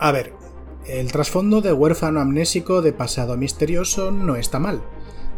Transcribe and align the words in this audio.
A 0.00 0.12
ver, 0.12 0.32
el 0.86 1.10
trasfondo 1.10 1.60
de 1.60 1.72
huérfano 1.72 2.20
amnésico 2.20 2.82
de 2.82 2.92
pasado 2.92 3.36
misterioso 3.36 4.12
no 4.12 4.36
está 4.36 4.60
mal, 4.60 4.80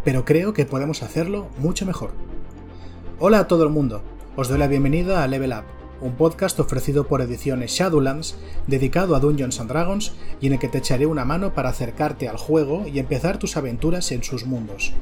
pero 0.04 0.26
creo 0.26 0.53
que 0.53 0.67
podemos 0.67 1.03
hacerlo 1.03 1.48
mucho 1.56 1.87
mejor. 1.87 2.10
Hola 3.19 3.38
a 3.38 3.49
todo 3.49 3.65
el 3.65 3.71
mundo, 3.71 4.03
os 4.37 4.49
doy 4.49 4.58
la 4.58 4.69
bienvenida 4.69 5.24
a 5.24 5.28
Level 5.28 5.54
Up, 5.54 5.65
un 6.03 6.12
podcast 6.12 6.60
ofrecido 6.60 7.06
por 7.06 7.22
ediciones 7.22 7.72
Shadowlands 7.72 8.37
dedicado 8.67 9.17
a 9.17 9.21
Dungeons 9.21 9.60
and 9.60 9.71
Dragons 9.71 10.12
y 10.42 10.49
en 10.49 10.53
el 10.53 10.58
que 10.58 10.69
te 10.69 10.77
echaré 10.77 11.06
una 11.06 11.24
mano 11.24 11.54
para 11.54 11.71
acercarte 11.71 12.29
al 12.29 12.37
juego 12.37 12.87
y 12.87 12.99
empezar 12.99 13.38
tus 13.38 13.56
aventuras 13.56 14.13
en 14.13 14.22
sus 14.22 14.45
mundos. 14.45 14.92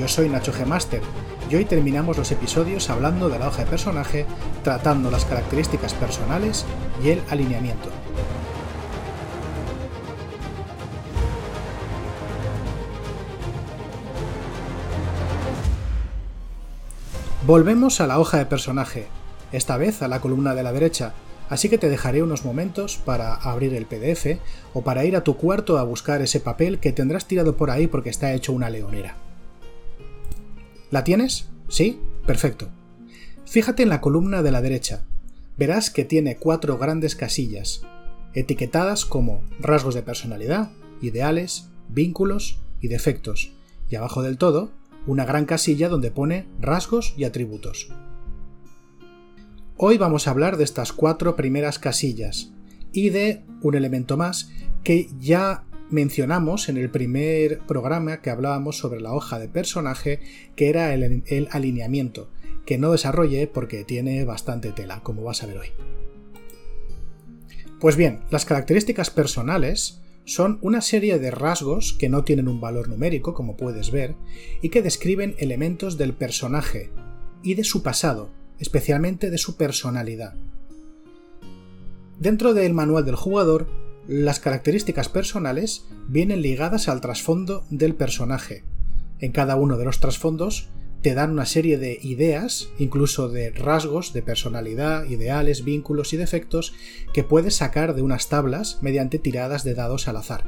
Yo 0.00 0.08
soy 0.08 0.30
Nacho 0.30 0.50
G. 0.50 0.64
Master 0.64 1.02
y 1.50 1.56
hoy 1.56 1.66
terminamos 1.66 2.16
los 2.16 2.32
episodios 2.32 2.88
hablando 2.88 3.28
de 3.28 3.38
la 3.38 3.48
hoja 3.48 3.64
de 3.64 3.70
personaje, 3.70 4.24
tratando 4.64 5.10
las 5.10 5.26
características 5.26 5.92
personales 5.92 6.64
y 7.04 7.10
el 7.10 7.22
alineamiento. 7.28 7.90
Volvemos 17.46 18.00
a 18.00 18.06
la 18.06 18.18
hoja 18.18 18.38
de 18.38 18.46
personaje, 18.46 19.06
esta 19.52 19.76
vez 19.76 20.00
a 20.00 20.08
la 20.08 20.22
columna 20.22 20.54
de 20.54 20.62
la 20.62 20.72
derecha, 20.72 21.12
así 21.50 21.68
que 21.68 21.76
te 21.76 21.90
dejaré 21.90 22.22
unos 22.22 22.46
momentos 22.46 22.96
para 22.96 23.34
abrir 23.34 23.74
el 23.74 23.84
PDF 23.84 24.40
o 24.72 24.80
para 24.80 25.04
ir 25.04 25.14
a 25.14 25.24
tu 25.24 25.36
cuarto 25.36 25.76
a 25.76 25.82
buscar 25.82 26.22
ese 26.22 26.40
papel 26.40 26.78
que 26.78 26.92
tendrás 26.92 27.26
tirado 27.26 27.58
por 27.58 27.70
ahí 27.70 27.86
porque 27.86 28.08
está 28.08 28.32
hecho 28.32 28.54
una 28.54 28.70
leonera. 28.70 29.29
¿La 30.90 31.04
tienes? 31.04 31.48
¿Sí? 31.68 32.00
Perfecto. 32.26 32.68
Fíjate 33.44 33.84
en 33.84 33.88
la 33.88 34.00
columna 34.00 34.42
de 34.42 34.50
la 34.50 34.60
derecha. 34.60 35.02
Verás 35.56 35.90
que 35.90 36.04
tiene 36.04 36.36
cuatro 36.36 36.78
grandes 36.78 37.14
casillas, 37.14 37.82
etiquetadas 38.34 39.04
como 39.04 39.42
rasgos 39.60 39.94
de 39.94 40.02
personalidad, 40.02 40.70
ideales, 41.00 41.68
vínculos 41.88 42.58
y 42.80 42.88
defectos, 42.88 43.52
y 43.88 43.96
abajo 43.96 44.22
del 44.22 44.36
todo, 44.36 44.70
una 45.06 45.24
gran 45.24 45.44
casilla 45.44 45.88
donde 45.88 46.10
pone 46.10 46.46
rasgos 46.60 47.14
y 47.16 47.24
atributos. 47.24 47.88
Hoy 49.76 49.96
vamos 49.96 50.26
a 50.26 50.32
hablar 50.32 50.56
de 50.56 50.64
estas 50.64 50.92
cuatro 50.92 51.36
primeras 51.36 51.78
casillas 51.78 52.50
y 52.92 53.10
de 53.10 53.44
un 53.62 53.76
elemento 53.76 54.16
más 54.16 54.50
que 54.82 55.08
ya 55.20 55.64
mencionamos 55.90 56.68
en 56.68 56.76
el 56.76 56.90
primer 56.90 57.60
programa 57.60 58.22
que 58.22 58.30
hablábamos 58.30 58.78
sobre 58.78 59.00
la 59.00 59.12
hoja 59.12 59.38
de 59.38 59.48
personaje, 59.48 60.20
que 60.56 60.68
era 60.68 60.94
el, 60.94 61.48
alineamiento, 61.50 62.30
que 62.64 62.78
no 62.78 62.92
desarrollé 62.92 63.46
porque 63.46 63.84
tiene 63.84 64.24
bastante 64.24 64.72
tela, 64.72 65.00
como 65.02 65.22
vas 65.22 65.42
a 65.42 65.46
ver 65.46 65.58
hoy. 65.58 65.68
Pues 67.80 67.96
bien, 67.96 68.20
las 68.30 68.44
características 68.44 69.10
personales 69.10 70.00
son 70.24 70.58
una 70.60 70.80
serie 70.80 71.18
de 71.18 71.30
rasgos 71.30 71.94
que 71.94 72.08
no 72.08 72.24
tienen 72.24 72.46
un 72.46 72.60
valor 72.60 72.88
numérico, 72.88 73.34
como 73.34 73.56
puedes 73.56 73.90
ver, 73.90 74.14
y 74.62 74.68
que 74.68 74.82
describen 74.82 75.34
elementos 75.38 75.96
del 75.96 76.12
personaje 76.12 76.90
y 77.42 77.54
de 77.54 77.64
su 77.64 77.82
pasado, 77.82 78.30
especialmente 78.58 79.30
de 79.30 79.38
su 79.38 79.56
personalidad. 79.56 80.34
Dentro 82.18 82.52
del 82.52 82.74
manual 82.74 83.06
del 83.06 83.16
jugador 83.16 83.66
las 84.10 84.40
características 84.40 85.08
personales 85.08 85.84
vienen 86.08 86.42
ligadas 86.42 86.88
al 86.88 87.00
trasfondo 87.00 87.64
del 87.70 87.94
personaje. 87.94 88.64
En 89.20 89.30
cada 89.30 89.54
uno 89.54 89.76
de 89.76 89.84
los 89.84 90.00
trasfondos 90.00 90.68
te 91.00 91.14
dan 91.14 91.30
una 91.30 91.46
serie 91.46 91.78
de 91.78 91.96
ideas, 92.02 92.70
incluso 92.80 93.28
de 93.28 93.50
rasgos 93.50 94.12
de 94.12 94.22
personalidad, 94.22 95.04
ideales, 95.04 95.64
vínculos 95.64 96.12
y 96.12 96.16
defectos 96.16 96.74
que 97.14 97.22
puedes 97.22 97.54
sacar 97.54 97.94
de 97.94 98.02
unas 98.02 98.28
tablas 98.28 98.80
mediante 98.82 99.20
tiradas 99.20 99.62
de 99.62 99.74
dados 99.74 100.08
al 100.08 100.16
azar. 100.16 100.42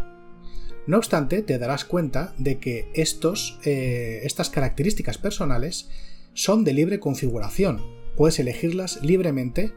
No 0.88 0.96
obstante, 0.96 1.40
te 1.42 1.58
darás 1.60 1.84
cuenta 1.84 2.34
de 2.38 2.58
que 2.58 2.90
estos, 2.94 3.60
eh, 3.64 4.22
estas 4.24 4.50
características 4.50 5.18
personales 5.18 5.88
son 6.34 6.64
de 6.64 6.72
libre 6.72 6.98
configuración. 6.98 7.80
Puedes 8.16 8.40
elegirlas 8.40 8.98
libremente 9.02 9.72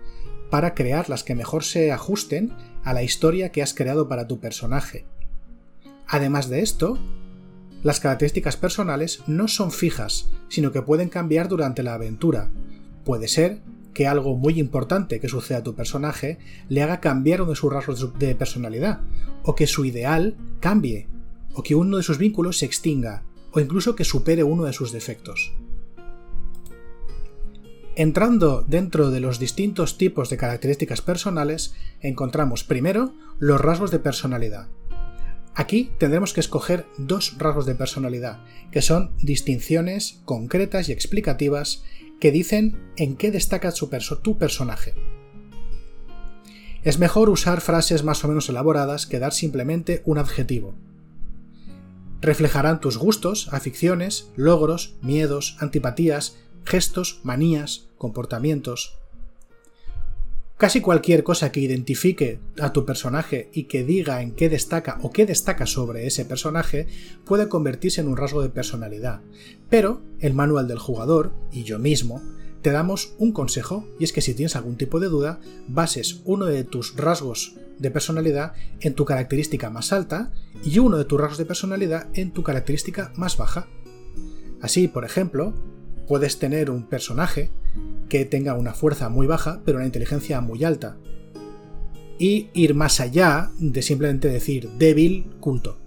para 0.50 0.74
crear 0.74 1.08
las 1.08 1.24
que 1.24 1.36
mejor 1.36 1.64
se 1.64 1.92
ajusten 1.92 2.52
a 2.85 2.94
la 2.94 3.03
historia 3.03 3.51
que 3.51 3.62
has 3.62 3.73
creado 3.73 4.07
para 4.07 4.28
tu 4.28 4.40
personaje. 4.40 5.06
Además 6.07 6.50
de 6.50 6.62
esto, 6.62 6.97
las 7.84 8.00
características 8.00 8.57
personales 8.57 9.23
no 9.28 9.47
son 9.47 9.72
fijas, 9.72 10.29
sino 10.47 10.72
que 10.72 10.81
pueden 10.81 11.09
cambiar 11.09 11.50
durante 11.50 11.84
la 11.84 11.96
aventura. 11.96 12.50
Puede 13.03 13.28
ser 13.28 13.59
que 13.94 14.07
algo 14.07 14.35
muy 14.35 14.59
importante 14.59 15.19
que 15.19 15.29
suceda 15.29 15.59
a 15.59 15.63
tu 15.63 15.75
personaje 15.75 16.38
le 16.69 16.84
haga 16.84 17.00
cambiar 17.00 17.41
uno 17.41 17.51
de 17.51 17.56
sus 17.56 17.72
rasgos 17.72 18.18
de 18.19 18.35
personalidad, 18.35 19.02
o 19.44 19.56
que 19.56 19.67
su 19.67 19.85
ideal 19.85 20.35
cambie, 20.59 21.07
o 21.53 21.63
que 21.63 21.75
uno 21.75 21.97
de 21.97 22.03
sus 22.03 22.17
vínculos 22.17 22.59
se 22.59 22.66
extinga, 22.66 23.23
o 23.52 23.59
incluso 23.59 23.96
que 23.96 24.03
supere 24.03 24.44
uno 24.44 24.66
de 24.66 24.73
sus 24.73 24.91
defectos. 24.91 25.53
Entrando 27.98 28.66
dentro 28.68 29.10
de 29.10 29.22
los 29.22 29.40
distintos 29.40 29.98
tipos 29.98 30.30
de 30.30 30.36
características 30.36 31.02
personales, 31.02 31.76
encontramos 32.02 32.66
primero 32.66 33.14
los 33.40 33.62
rasgos 33.62 33.90
de 33.90 34.00
personalidad. 34.00 34.68
Aquí 35.54 35.92
tendremos 35.98 36.34
que 36.34 36.42
escoger 36.42 36.86
dos 36.98 37.38
rasgos 37.38 37.66
de 37.66 37.76
personalidad, 37.76 38.44
que 38.70 38.82
son 38.82 39.16
distinciones 39.22 40.20
concretas 40.26 40.90
y 40.90 40.92
explicativas 40.92 41.84
que 42.20 42.32
dicen 42.32 42.78
en 42.98 43.16
qué 43.16 43.32
destaca 43.32 43.72
tu 43.72 44.38
personaje. 44.38 44.94
Es 46.84 47.00
mejor 47.00 47.30
usar 47.30 47.62
frases 47.62 48.04
más 48.04 48.26
o 48.26 48.28
menos 48.28 48.50
elaboradas 48.50 49.06
que 49.08 49.20
dar 49.20 49.32
simplemente 49.32 50.02
un 50.04 50.18
adjetivo. 50.18 50.76
Reflejarán 52.20 52.82
tus 52.82 52.98
gustos, 52.98 53.48
aficiones, 53.54 54.30
logros, 54.36 54.98
miedos, 55.02 55.56
antipatías, 55.62 56.36
gestos, 56.66 57.22
manías, 57.24 57.84
comportamientos. 57.98 58.98
Casi 60.58 60.80
cualquier 60.80 61.24
cosa 61.24 61.52
que 61.52 61.60
identifique 61.60 62.40
a 62.62 62.72
tu 62.72 62.86
personaje 62.86 63.50
y 63.52 63.64
que 63.64 63.84
diga 63.84 64.22
en 64.22 64.32
qué 64.32 64.48
destaca 64.48 65.00
o 65.02 65.12
qué 65.12 65.26
destaca 65.26 65.66
sobre 65.66 66.08
ese 66.08 66.24
personaje 66.24 66.88
puede 67.26 67.50
convertirse 67.50 68.00
en 68.00 68.08
un 68.08 68.16
rasgo 68.16 68.42
de 68.42 68.50
personalidad. 68.50 69.20
Pero 69.70 70.02
el 70.22 70.34
manual 70.34 70.70
del 70.70 70.80
jugador, 70.80 71.34
y 71.52 71.64
yo 71.64 71.78
mismo, 71.78 72.22
te 72.62 72.72
damos 72.72 73.16
un 73.18 73.34
consejo, 73.34 73.86
y 74.00 74.06
es 74.06 74.14
que 74.14 74.22
si 74.22 74.34
tienes 74.34 74.56
algún 74.56 74.78
tipo 74.78 75.02
de 75.02 75.10
duda, 75.10 75.42
bases 75.68 76.22
uno 76.24 76.46
de 76.46 76.64
tus 76.64 76.96
rasgos 76.96 77.56
de 77.78 77.92
personalidad 77.92 78.54
en 78.80 78.94
tu 78.94 79.04
característica 79.04 79.70
más 79.70 79.92
alta 79.92 80.32
y 80.64 80.80
uno 80.80 80.98
de 80.98 81.04
tus 81.04 81.20
rasgos 81.20 81.38
de 81.38 81.46
personalidad 81.46 82.08
en 82.14 82.32
tu 82.32 82.44
característica 82.44 83.12
más 83.18 83.36
baja. 83.38 83.68
Así, 84.62 84.88
por 84.88 85.04
ejemplo, 85.04 85.54
puedes 86.08 86.40
tener 86.40 86.70
un 86.70 86.84
personaje 86.84 87.50
que 88.10 88.26
tenga 88.26 88.54
una 88.54 88.74
fuerza 88.74 89.10
muy 89.10 89.28
baja 89.28 89.62
pero 89.66 89.78
una 89.78 89.86
inteligencia 89.86 90.42
muy 90.42 90.64
alta. 90.64 90.98
Y 92.18 92.50
ir 92.54 92.76
más 92.76 93.00
allá 93.00 93.52
de 93.60 93.82
simplemente 93.82 94.30
decir 94.30 94.70
débil, 94.78 95.32
culto. 95.40 95.78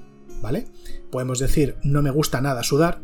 ¿Vale? 0.42 0.66
Podemos 1.10 1.38
decir 1.38 1.76
no 1.82 2.02
me 2.02 2.10
gusta 2.10 2.40
nada 2.40 2.62
sudar 2.62 3.00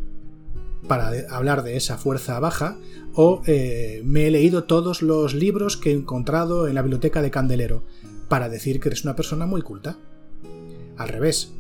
para 0.87 1.13
hablar 1.31 1.63
de 1.63 1.77
esa 1.77 1.97
fuerza 1.97 2.39
baja 2.39 2.77
o 3.15 3.43
eh, 3.47 4.03
me 4.05 4.27
he 4.27 4.31
leído 4.31 4.65
todos 4.65 5.03
los 5.03 5.35
libros 5.35 5.77
que 5.77 5.91
he 5.91 5.95
encontrado 5.95 6.69
en 6.69 6.75
la 6.75 6.83
biblioteca 6.83 7.23
de 7.23 7.31
Candelero 7.31 7.85
para 8.29 8.49
decir 8.49 8.81
que 8.81 8.89
eres 8.89 9.05
una 9.05 9.17
persona 9.17 9.47
muy 9.47 9.63
culta. 9.63 9.99
Al 10.97 11.09
revés, 11.09 11.53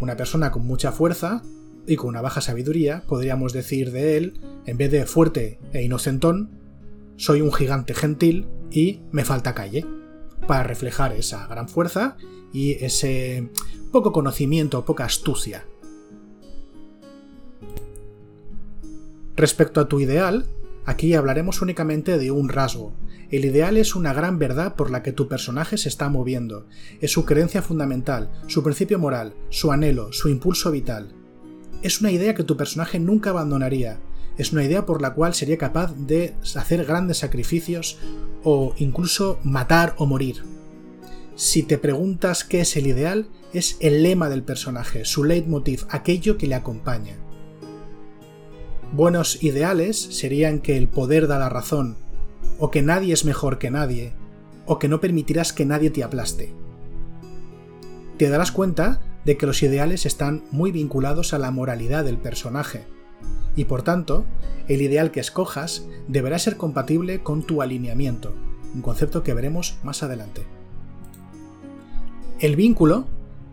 una 0.00 0.16
persona 0.16 0.50
con 0.50 0.66
mucha 0.66 0.92
fuerza 0.92 1.42
y 1.86 1.96
con 1.96 2.10
una 2.10 2.20
baja 2.20 2.40
sabiduría 2.40 3.02
podríamos 3.06 3.52
decir 3.52 3.90
de 3.90 4.16
él, 4.16 4.40
en 4.66 4.76
vez 4.76 4.90
de 4.90 5.06
fuerte 5.06 5.58
e 5.72 5.82
inocentón, 5.82 6.50
soy 7.16 7.40
un 7.40 7.52
gigante 7.52 7.94
gentil 7.94 8.46
y 8.70 9.00
me 9.10 9.24
falta 9.24 9.54
calle, 9.54 9.84
para 10.46 10.64
reflejar 10.64 11.12
esa 11.12 11.46
gran 11.46 11.68
fuerza 11.68 12.16
y 12.52 12.72
ese 12.84 13.48
poco 13.90 14.12
conocimiento, 14.12 14.84
poca 14.84 15.04
astucia. 15.04 15.66
Respecto 19.36 19.80
a 19.80 19.88
tu 19.88 20.00
ideal, 20.00 20.46
aquí 20.84 21.14
hablaremos 21.14 21.62
únicamente 21.62 22.18
de 22.18 22.30
un 22.30 22.48
rasgo. 22.48 22.92
El 23.30 23.44
ideal 23.44 23.76
es 23.76 23.94
una 23.94 24.12
gran 24.12 24.38
verdad 24.38 24.74
por 24.74 24.90
la 24.90 25.02
que 25.02 25.12
tu 25.12 25.26
personaje 25.26 25.78
se 25.78 25.88
está 25.88 26.08
moviendo, 26.08 26.66
es 27.00 27.12
su 27.12 27.24
creencia 27.24 27.62
fundamental, 27.62 28.30
su 28.46 28.62
principio 28.62 28.98
moral, 28.98 29.34
su 29.48 29.72
anhelo, 29.72 30.12
su 30.12 30.28
impulso 30.28 30.70
vital 30.70 31.14
es 31.82 32.00
una 32.00 32.10
idea 32.10 32.34
que 32.34 32.44
tu 32.44 32.56
personaje 32.56 32.98
nunca 32.98 33.30
abandonaría, 33.30 33.98
es 34.38 34.52
una 34.52 34.64
idea 34.64 34.86
por 34.86 35.02
la 35.02 35.14
cual 35.14 35.34
sería 35.34 35.58
capaz 35.58 35.94
de 35.94 36.34
hacer 36.56 36.84
grandes 36.84 37.18
sacrificios 37.18 37.98
o 38.44 38.74
incluso 38.78 39.38
matar 39.44 39.94
o 39.98 40.06
morir. 40.06 40.42
Si 41.34 41.62
te 41.62 41.78
preguntas 41.78 42.44
qué 42.44 42.60
es 42.60 42.76
el 42.76 42.86
ideal, 42.86 43.28
es 43.52 43.76
el 43.80 44.02
lema 44.02 44.28
del 44.28 44.42
personaje, 44.42 45.04
su 45.04 45.24
leitmotiv, 45.24 45.84
aquello 45.90 46.38
que 46.38 46.46
le 46.46 46.54
acompaña. 46.54 47.16
Buenos 48.92 49.42
ideales 49.42 49.98
serían 49.98 50.60
que 50.60 50.76
el 50.76 50.88
poder 50.88 51.26
da 51.26 51.38
la 51.38 51.48
razón, 51.48 51.96
o 52.58 52.70
que 52.70 52.82
nadie 52.82 53.12
es 53.12 53.24
mejor 53.24 53.58
que 53.58 53.70
nadie, 53.70 54.12
o 54.66 54.78
que 54.78 54.88
no 54.88 55.00
permitirás 55.00 55.52
que 55.52 55.64
nadie 55.64 55.90
te 55.90 56.04
aplaste. 56.04 56.52
Te 58.18 58.28
darás 58.28 58.52
cuenta 58.52 59.00
de 59.24 59.36
que 59.36 59.46
los 59.46 59.62
ideales 59.62 60.06
están 60.06 60.44
muy 60.50 60.72
vinculados 60.72 61.32
a 61.34 61.38
la 61.38 61.50
moralidad 61.50 62.04
del 62.04 62.18
personaje, 62.18 62.84
y 63.54 63.64
por 63.64 63.82
tanto, 63.82 64.24
el 64.68 64.82
ideal 64.82 65.10
que 65.10 65.20
escojas 65.20 65.86
deberá 66.08 66.38
ser 66.38 66.56
compatible 66.56 67.22
con 67.22 67.42
tu 67.42 67.62
alineamiento, 67.62 68.34
un 68.74 68.82
concepto 68.82 69.22
que 69.22 69.34
veremos 69.34 69.76
más 69.82 70.02
adelante. 70.02 70.46
El 72.40 72.56
vínculo 72.56 73.06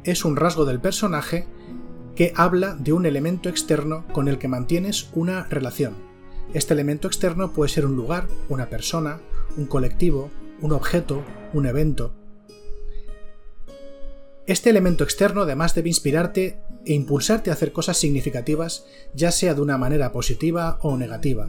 es 0.03 0.25
un 0.25 0.35
rasgo 0.35 0.65
del 0.65 0.79
personaje 0.79 1.45
que 2.15 2.33
habla 2.35 2.75
de 2.75 2.93
un 2.93 3.05
elemento 3.05 3.49
externo 3.49 4.05
con 4.11 4.27
el 4.27 4.39
que 4.39 4.47
mantienes 4.47 5.09
una 5.13 5.43
relación. 5.45 5.93
Este 6.53 6.73
elemento 6.73 7.07
externo 7.07 7.53
puede 7.53 7.69
ser 7.69 7.85
un 7.85 7.95
lugar, 7.95 8.27
una 8.49 8.69
persona, 8.69 9.19
un 9.57 9.65
colectivo, 9.65 10.31
un 10.61 10.71
objeto, 10.71 11.23
un 11.53 11.65
evento. 11.65 12.13
Este 14.49 14.71
elemento 14.71 15.03
externo 15.03 15.43
además 15.43 15.75
debe 15.75 15.89
inspirarte 15.89 16.57
e 16.83 16.93
impulsarte 16.93 17.51
a 17.51 17.53
hacer 17.53 17.71
cosas 17.71 17.97
significativas, 17.97 18.83
ya 19.13 19.31
sea 19.31 19.53
de 19.53 19.61
una 19.61 19.77
manera 19.77 20.11
positiva 20.11 20.79
o 20.81 20.97
negativa. 20.97 21.47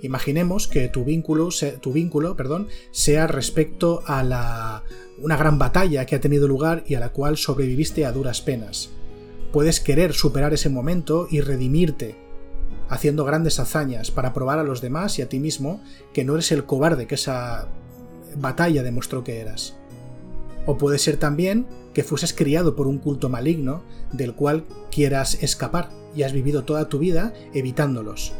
Imaginemos 0.00 0.68
que 0.68 0.86
tu 0.86 1.02
vínculo, 1.02 1.48
tu 1.80 1.92
vínculo 1.92 2.36
perdón, 2.36 2.68
sea 2.92 3.26
respecto 3.26 4.04
a 4.06 4.22
la, 4.22 4.84
una 5.18 5.36
gran 5.36 5.58
batalla 5.58 6.06
que 6.06 6.14
ha 6.14 6.20
tenido 6.20 6.46
lugar 6.46 6.84
y 6.86 6.94
a 6.94 7.00
la 7.00 7.08
cual 7.08 7.36
sobreviviste 7.36 8.06
a 8.06 8.12
duras 8.12 8.40
penas 8.40 8.90
puedes 9.50 9.80
querer 9.80 10.12
superar 10.12 10.54
ese 10.54 10.68
momento 10.68 11.26
y 11.28 11.40
redimirte, 11.40 12.14
haciendo 12.88 13.24
grandes 13.24 13.58
hazañas 13.58 14.12
para 14.12 14.32
probar 14.32 14.60
a 14.60 14.64
los 14.64 14.80
demás 14.80 15.18
y 15.18 15.22
a 15.22 15.28
ti 15.28 15.40
mismo 15.40 15.82
que 16.12 16.22
no 16.22 16.34
eres 16.34 16.52
el 16.52 16.66
cobarde 16.66 17.08
que 17.08 17.16
esa 17.16 17.66
batalla 18.36 18.84
demostró 18.84 19.24
que 19.24 19.40
eras. 19.40 19.79
O 20.66 20.76
puede 20.76 20.98
ser 20.98 21.16
también 21.16 21.66
que 21.92 22.04
fueses 22.04 22.32
criado 22.32 22.76
por 22.76 22.86
un 22.86 22.98
culto 22.98 23.28
maligno 23.28 23.82
del 24.12 24.34
cual 24.34 24.64
quieras 24.90 25.42
escapar 25.42 25.90
y 26.14 26.22
has 26.22 26.32
vivido 26.32 26.64
toda 26.64 26.88
tu 26.88 26.98
vida 26.98 27.32
evitándolos. 27.54 28.34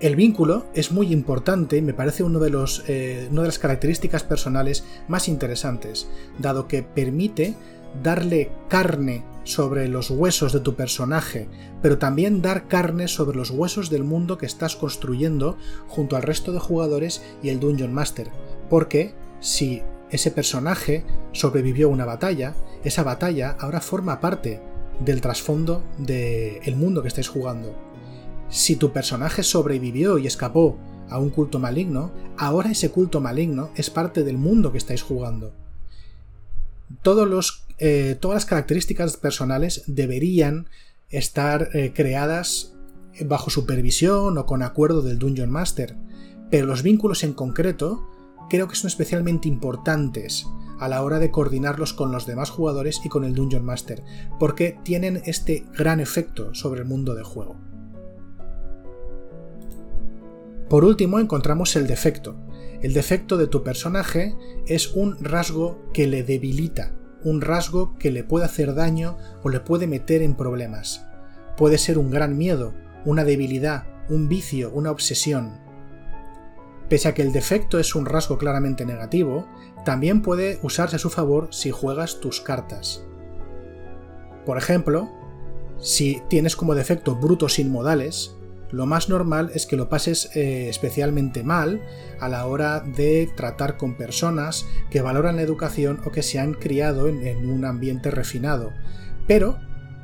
El 0.00 0.16
vínculo 0.16 0.66
es 0.74 0.92
muy 0.92 1.12
importante, 1.12 1.80
me 1.80 1.94
parece 1.94 2.22
eh, 2.22 3.28
una 3.30 3.40
de 3.42 3.48
las 3.48 3.58
características 3.58 4.22
personales 4.22 4.84
más 5.08 5.28
interesantes, 5.28 6.08
dado 6.38 6.68
que 6.68 6.82
permite 6.82 7.54
darle 8.02 8.50
carne 8.68 9.24
sobre 9.44 9.88
los 9.88 10.10
huesos 10.10 10.52
de 10.52 10.60
tu 10.60 10.74
personaje, 10.74 11.48
pero 11.80 11.98
también 11.98 12.42
dar 12.42 12.66
carne 12.66 13.08
sobre 13.08 13.36
los 13.36 13.50
huesos 13.50 13.88
del 13.88 14.04
mundo 14.04 14.36
que 14.36 14.46
estás 14.46 14.74
construyendo 14.74 15.56
junto 15.86 16.16
al 16.16 16.22
resto 16.22 16.52
de 16.52 16.58
jugadores 16.58 17.22
y 17.42 17.50
el 17.50 17.60
Dungeon 17.60 17.94
Master. 17.94 18.30
Porque 18.68 19.14
si 19.40 19.82
ese 20.14 20.30
personaje 20.30 21.04
sobrevivió 21.32 21.88
a 21.88 21.90
una 21.90 22.04
batalla, 22.04 22.54
esa 22.84 23.02
batalla 23.02 23.56
ahora 23.58 23.80
forma 23.80 24.20
parte 24.20 24.60
del 25.00 25.20
trasfondo 25.20 25.82
del 25.98 26.76
mundo 26.76 27.02
que 27.02 27.08
estáis 27.08 27.28
jugando. 27.28 27.74
Si 28.48 28.76
tu 28.76 28.92
personaje 28.92 29.42
sobrevivió 29.42 30.18
y 30.18 30.28
escapó 30.28 30.78
a 31.10 31.18
un 31.18 31.30
culto 31.30 31.58
maligno, 31.58 32.12
ahora 32.38 32.70
ese 32.70 32.92
culto 32.92 33.20
maligno 33.20 33.70
es 33.74 33.90
parte 33.90 34.22
del 34.22 34.38
mundo 34.38 34.70
que 34.70 34.78
estáis 34.78 35.02
jugando. 35.02 35.52
Todos 37.02 37.28
los 37.28 37.64
eh, 37.78 38.16
todas 38.20 38.36
las 38.36 38.46
características 38.46 39.16
personales 39.16 39.82
deberían 39.88 40.68
estar 41.08 41.70
eh, 41.74 41.92
creadas 41.92 42.72
bajo 43.26 43.50
supervisión 43.50 44.38
o 44.38 44.46
con 44.46 44.62
acuerdo 44.62 45.02
del 45.02 45.18
Dungeon 45.18 45.50
Master, 45.50 45.96
pero 46.52 46.66
los 46.66 46.84
vínculos 46.84 47.24
en 47.24 47.32
concreto 47.32 48.13
creo 48.48 48.68
que 48.68 48.76
son 48.76 48.88
especialmente 48.88 49.48
importantes 49.48 50.46
a 50.78 50.88
la 50.88 51.02
hora 51.02 51.18
de 51.18 51.30
coordinarlos 51.30 51.92
con 51.92 52.12
los 52.12 52.26
demás 52.26 52.50
jugadores 52.50 53.00
y 53.04 53.08
con 53.08 53.24
el 53.24 53.34
Dungeon 53.34 53.64
Master, 53.64 54.02
porque 54.38 54.78
tienen 54.82 55.22
este 55.24 55.66
gran 55.76 56.00
efecto 56.00 56.54
sobre 56.54 56.80
el 56.80 56.86
mundo 56.86 57.14
de 57.14 57.22
juego. 57.22 57.56
Por 60.68 60.84
último 60.84 61.20
encontramos 61.20 61.76
el 61.76 61.86
defecto. 61.86 62.36
El 62.82 62.94
defecto 62.94 63.36
de 63.36 63.46
tu 63.46 63.62
personaje 63.62 64.34
es 64.66 64.92
un 64.94 65.22
rasgo 65.22 65.80
que 65.92 66.06
le 66.06 66.22
debilita, 66.22 66.92
un 67.22 67.40
rasgo 67.40 67.96
que 67.98 68.10
le 68.10 68.24
puede 68.24 68.44
hacer 68.44 68.74
daño 68.74 69.16
o 69.42 69.50
le 69.50 69.60
puede 69.60 69.86
meter 69.86 70.22
en 70.22 70.34
problemas. 70.34 71.06
Puede 71.56 71.78
ser 71.78 71.98
un 71.98 72.10
gran 72.10 72.36
miedo, 72.36 72.74
una 73.04 73.24
debilidad, 73.24 73.86
un 74.08 74.28
vicio, 74.28 74.70
una 74.72 74.90
obsesión. 74.90 75.63
Pese 76.88 77.08
a 77.08 77.14
que 77.14 77.22
el 77.22 77.32
defecto 77.32 77.78
es 77.78 77.94
un 77.94 78.06
rasgo 78.06 78.38
claramente 78.38 78.84
negativo, 78.84 79.46
también 79.84 80.22
puede 80.22 80.58
usarse 80.62 80.96
a 80.96 80.98
su 80.98 81.10
favor 81.10 81.48
si 81.50 81.70
juegas 81.70 82.20
tus 82.20 82.40
cartas. 82.40 83.04
Por 84.44 84.58
ejemplo, 84.58 85.10
si 85.78 86.22
tienes 86.28 86.56
como 86.56 86.74
defecto 86.74 87.16
brutos 87.16 87.58
inmodales, 87.58 88.36
lo 88.70 88.86
más 88.86 89.08
normal 89.08 89.52
es 89.54 89.66
que 89.66 89.76
lo 89.76 89.88
pases 89.88 90.30
eh, 90.34 90.68
especialmente 90.68 91.44
mal 91.44 91.80
a 92.18 92.28
la 92.28 92.46
hora 92.46 92.80
de 92.80 93.30
tratar 93.36 93.76
con 93.76 93.96
personas 93.96 94.66
que 94.90 95.00
valoran 95.00 95.36
la 95.36 95.42
educación 95.42 96.00
o 96.04 96.10
que 96.10 96.22
se 96.22 96.40
han 96.40 96.54
criado 96.54 97.08
en, 97.08 97.48
un 97.48 97.64
ambiente 97.64 98.10
refinado. 98.10 98.72
Pero 99.28 99.58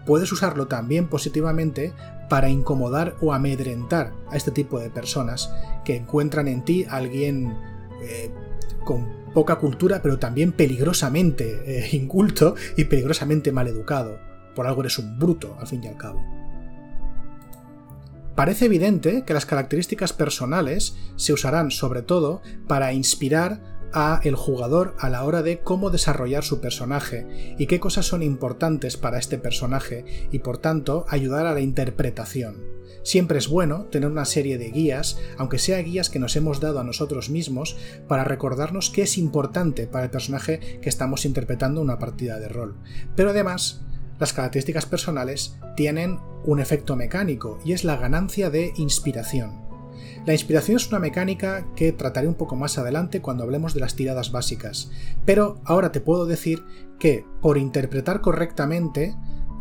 puedes 0.07 0.31
usarlo 0.31 0.69
también 0.69 1.09
positivamente 1.09 1.93
para 2.31 2.49
incomodar 2.49 3.17
o 3.21 3.35
amedrentar 3.35 4.15
a 4.31 4.37
este 4.37 4.53
tipo 4.53 4.79
de 4.79 4.89
personas 4.89 5.53
que 5.85 5.97
encuentran 5.97 6.49
en 6.49 6.65
ti 6.65 6.87
a 6.89 6.97
alguien 6.97 7.55
eh, 8.03 8.31
con 8.85 9.07
poca 9.35 9.57
cultura, 9.57 10.01
pero 10.01 10.19
también 10.19 10.53
peligrosamente 10.53 11.63
eh, 11.67 11.89
inculto 11.93 12.55
y 12.77 12.85
peligrosamente 12.85 13.53
mal 13.53 13.67
educado. 13.67 14.19
Por 14.55 14.67
algo 14.67 14.81
eres 14.81 14.99
un 14.99 15.19
bruto, 15.19 15.57
al 15.59 15.67
fin 15.67 15.83
y 15.85 15.89
al 15.89 15.97
cabo. 15.97 16.25
Parece 18.37 18.67
evidente 18.67 19.25
que 19.25 19.35
las 19.35 19.45
características 19.45 20.13
personales 20.13 20.97
se 21.17 21.33
usarán 21.33 21.73
sobre 21.73 22.03
todo 22.03 22.43
para 22.69 22.93
inspirar 22.93 23.80
a 23.93 24.21
el 24.25 24.35
jugador 24.35 24.95
a 24.99 25.09
la 25.09 25.25
hora 25.25 25.43
de 25.43 25.61
cómo 25.61 25.91
desarrollar 25.91 26.45
su 26.45 26.61
personaje 26.61 27.55
y 27.59 27.67
qué 27.67 27.81
cosas 27.81 28.07
son 28.07 28.23
importantes 28.23 28.97
para 28.97 29.19
este 29.19 29.39
personaje 29.39 30.05
y 30.31 30.41
por 30.41 30.59
tanto 30.59 31.05
ayudar 31.09 31.47
a 31.47 31.55
la 31.55 31.61
interpretación. 31.61 32.81
Siempre 33.03 33.39
es 33.39 33.49
bueno 33.49 33.85
tener 33.87 34.11
una 34.11 34.27
serie 34.27 34.59
de 34.59 34.71
guías, 34.71 35.19
aunque 35.39 35.59
sea 35.59 35.79
guías 35.79 36.11
que 36.11 36.19
nos 36.19 36.37
hemos 36.37 36.61
dado 36.61 36.81
a 36.81 36.85
nosotros 36.85 37.31
mismos, 37.31 37.77
para 38.07 38.25
recordarnos 38.25 38.91
qué 38.91 39.03
es 39.03 39.17
importante 39.17 39.87
para 39.87 40.05
el 40.05 40.11
personaje 40.11 40.79
que 40.83 40.89
estamos 40.89 41.25
interpretando 41.25 41.81
una 41.81 41.99
partida 41.99 42.39
de 42.39 42.49
rol. 42.49 42.77
Pero 43.17 43.31
además, 43.31 43.83
las 44.19 44.35
características 44.35 44.85
personales 44.85 45.57
tienen 45.77 46.19
un 46.45 46.61
efecto 46.61 46.95
mecánico 46.95 47.59
y 47.65 47.73
es 47.73 47.85
la 47.85 47.97
ganancia 47.97 48.51
de 48.51 48.73
inspiración. 48.77 49.70
La 50.27 50.33
inspiración 50.33 50.77
es 50.77 50.89
una 50.89 50.99
mecánica 50.99 51.67
que 51.77 51.93
trataré 51.93 52.29
un 52.29 52.35
poco 52.35 52.57
más 52.57 52.79
adelante 52.79 53.21
cuando 53.21 53.45
hablemos 53.45 53.75
de 53.75 53.81
las 53.81 53.95
tiradas 53.95 54.33
básicas, 54.33 54.91
pero 55.25 55.61
ahora 55.65 55.93
te 55.93 56.01
puedo 56.01 56.27
decir 56.27 56.63
que 56.99 57.25
por 57.41 57.59
interpretar 57.59 58.21
correctamente 58.21 59.17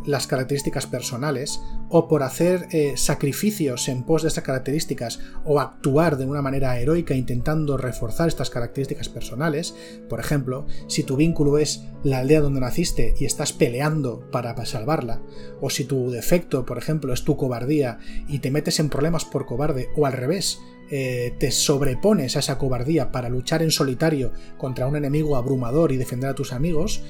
las 0.06 0.26
características 0.26 0.86
personales 0.86 1.60
o 1.88 2.08
por 2.08 2.22
hacer 2.22 2.68
eh, 2.70 2.94
sacrificios 2.96 3.88
en 3.88 4.04
pos 4.04 4.22
de 4.22 4.28
estas 4.28 4.44
características 4.44 5.20
o 5.44 5.60
actuar 5.60 6.16
de 6.16 6.26
una 6.26 6.42
manera 6.42 6.78
heroica 6.78 7.14
intentando 7.14 7.76
reforzar 7.76 8.28
estas 8.28 8.50
características 8.50 9.08
personales, 9.08 9.74
por 10.08 10.20
ejemplo, 10.20 10.66
si 10.86 11.02
tu 11.02 11.16
vínculo 11.16 11.58
es 11.58 11.84
la 12.02 12.18
aldea 12.18 12.40
donde 12.40 12.60
naciste 12.60 13.14
y 13.18 13.24
estás 13.24 13.52
peleando 13.52 14.30
para 14.30 14.54
salvarla, 14.64 15.20
o 15.60 15.70
si 15.70 15.84
tu 15.84 16.10
defecto, 16.10 16.64
por 16.64 16.78
ejemplo, 16.78 17.12
es 17.12 17.24
tu 17.24 17.36
cobardía 17.36 17.98
y 18.28 18.38
te 18.38 18.50
metes 18.50 18.80
en 18.80 18.88
problemas 18.88 19.24
por 19.24 19.46
cobarde, 19.46 19.88
o 19.96 20.06
al 20.06 20.12
revés, 20.12 20.60
eh, 20.92 21.34
te 21.38 21.52
sobrepones 21.52 22.36
a 22.36 22.40
esa 22.40 22.58
cobardía 22.58 23.12
para 23.12 23.28
luchar 23.28 23.62
en 23.62 23.70
solitario 23.70 24.32
contra 24.58 24.88
un 24.88 24.96
enemigo 24.96 25.36
abrumador 25.36 25.92
y 25.92 25.96
defender 25.96 26.30
a 26.30 26.34
tus 26.34 26.52
amigos, 26.52 27.04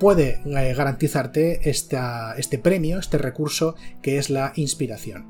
puede 0.00 0.40
eh, 0.44 0.74
garantizarte 0.74 1.70
este 1.70 2.58
premio, 2.58 2.98
este 2.98 3.18
recurso 3.18 3.76
que 4.02 4.18
es 4.18 4.30
la 4.30 4.52
inspiración. 4.56 5.26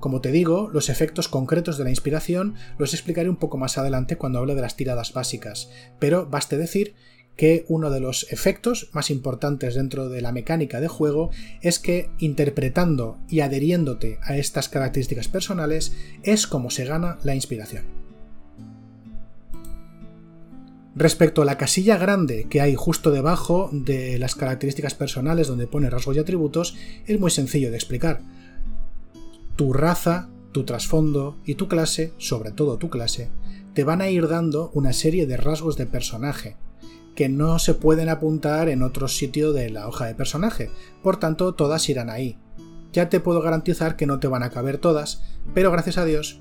Como 0.00 0.20
te 0.20 0.30
digo, 0.30 0.70
los 0.72 0.88
efectos 0.88 1.28
concretos 1.28 1.76
de 1.76 1.84
la 1.84 1.90
inspiración 1.90 2.54
los 2.78 2.94
explicaré 2.94 3.28
un 3.28 3.36
poco 3.36 3.58
más 3.58 3.76
adelante 3.76 4.16
cuando 4.16 4.38
hable 4.38 4.54
de 4.54 4.62
las 4.62 4.76
tiradas 4.76 5.12
básicas, 5.12 5.70
pero 5.98 6.26
baste 6.26 6.56
decir 6.56 6.94
que 7.36 7.64
uno 7.68 7.90
de 7.90 8.00
los 8.00 8.30
efectos 8.30 8.90
más 8.92 9.10
importantes 9.10 9.74
dentro 9.74 10.08
de 10.08 10.20
la 10.20 10.30
mecánica 10.30 10.80
de 10.80 10.88
juego 10.88 11.30
es 11.62 11.78
que 11.80 12.10
interpretando 12.18 13.18
y 13.28 13.40
adheriéndote 13.40 14.18
a 14.22 14.36
estas 14.36 14.68
características 14.68 15.26
personales 15.26 15.92
es 16.22 16.46
como 16.46 16.70
se 16.70 16.84
gana 16.84 17.18
la 17.24 17.34
inspiración. 17.34 18.03
Respecto 20.96 21.42
a 21.42 21.44
la 21.44 21.58
casilla 21.58 21.96
grande 21.96 22.46
que 22.48 22.60
hay 22.60 22.76
justo 22.76 23.10
debajo 23.10 23.68
de 23.72 24.16
las 24.18 24.36
características 24.36 24.94
personales 24.94 25.48
donde 25.48 25.66
pone 25.66 25.90
rasgos 25.90 26.16
y 26.16 26.20
atributos, 26.20 26.76
es 27.06 27.18
muy 27.18 27.30
sencillo 27.30 27.70
de 27.70 27.76
explicar. 27.76 28.20
tu 29.56 29.72
raza, 29.72 30.28
tu 30.50 30.64
trasfondo 30.64 31.36
y 31.44 31.54
tu 31.54 31.68
clase, 31.68 32.12
sobre 32.18 32.50
todo 32.50 32.76
tu 32.76 32.90
clase, 32.90 33.30
te 33.72 33.84
van 33.84 34.00
a 34.00 34.08
ir 34.08 34.26
dando 34.26 34.70
una 34.74 34.92
serie 34.92 35.26
de 35.26 35.36
rasgos 35.36 35.76
de 35.76 35.86
personaje 35.86 36.56
que 37.14 37.28
no 37.28 37.60
se 37.60 37.74
pueden 37.74 38.08
apuntar 38.08 38.68
en 38.68 38.82
otro 38.82 39.06
sitio 39.06 39.52
de 39.52 39.70
la 39.70 39.86
hoja 39.86 40.06
de 40.06 40.14
personaje, 40.14 40.70
por 41.02 41.18
tanto 41.18 41.54
todas 41.54 41.88
irán 41.88 42.10
ahí. 42.10 42.36
Ya 42.92 43.08
te 43.08 43.20
puedo 43.20 43.40
garantizar 43.42 43.96
que 43.96 44.06
no 44.06 44.18
te 44.18 44.28
van 44.28 44.42
a 44.42 44.50
caber 44.50 44.78
todas, 44.78 45.22
pero 45.54 45.70
gracias 45.70 45.98
a 45.98 46.04
Dios 46.04 46.40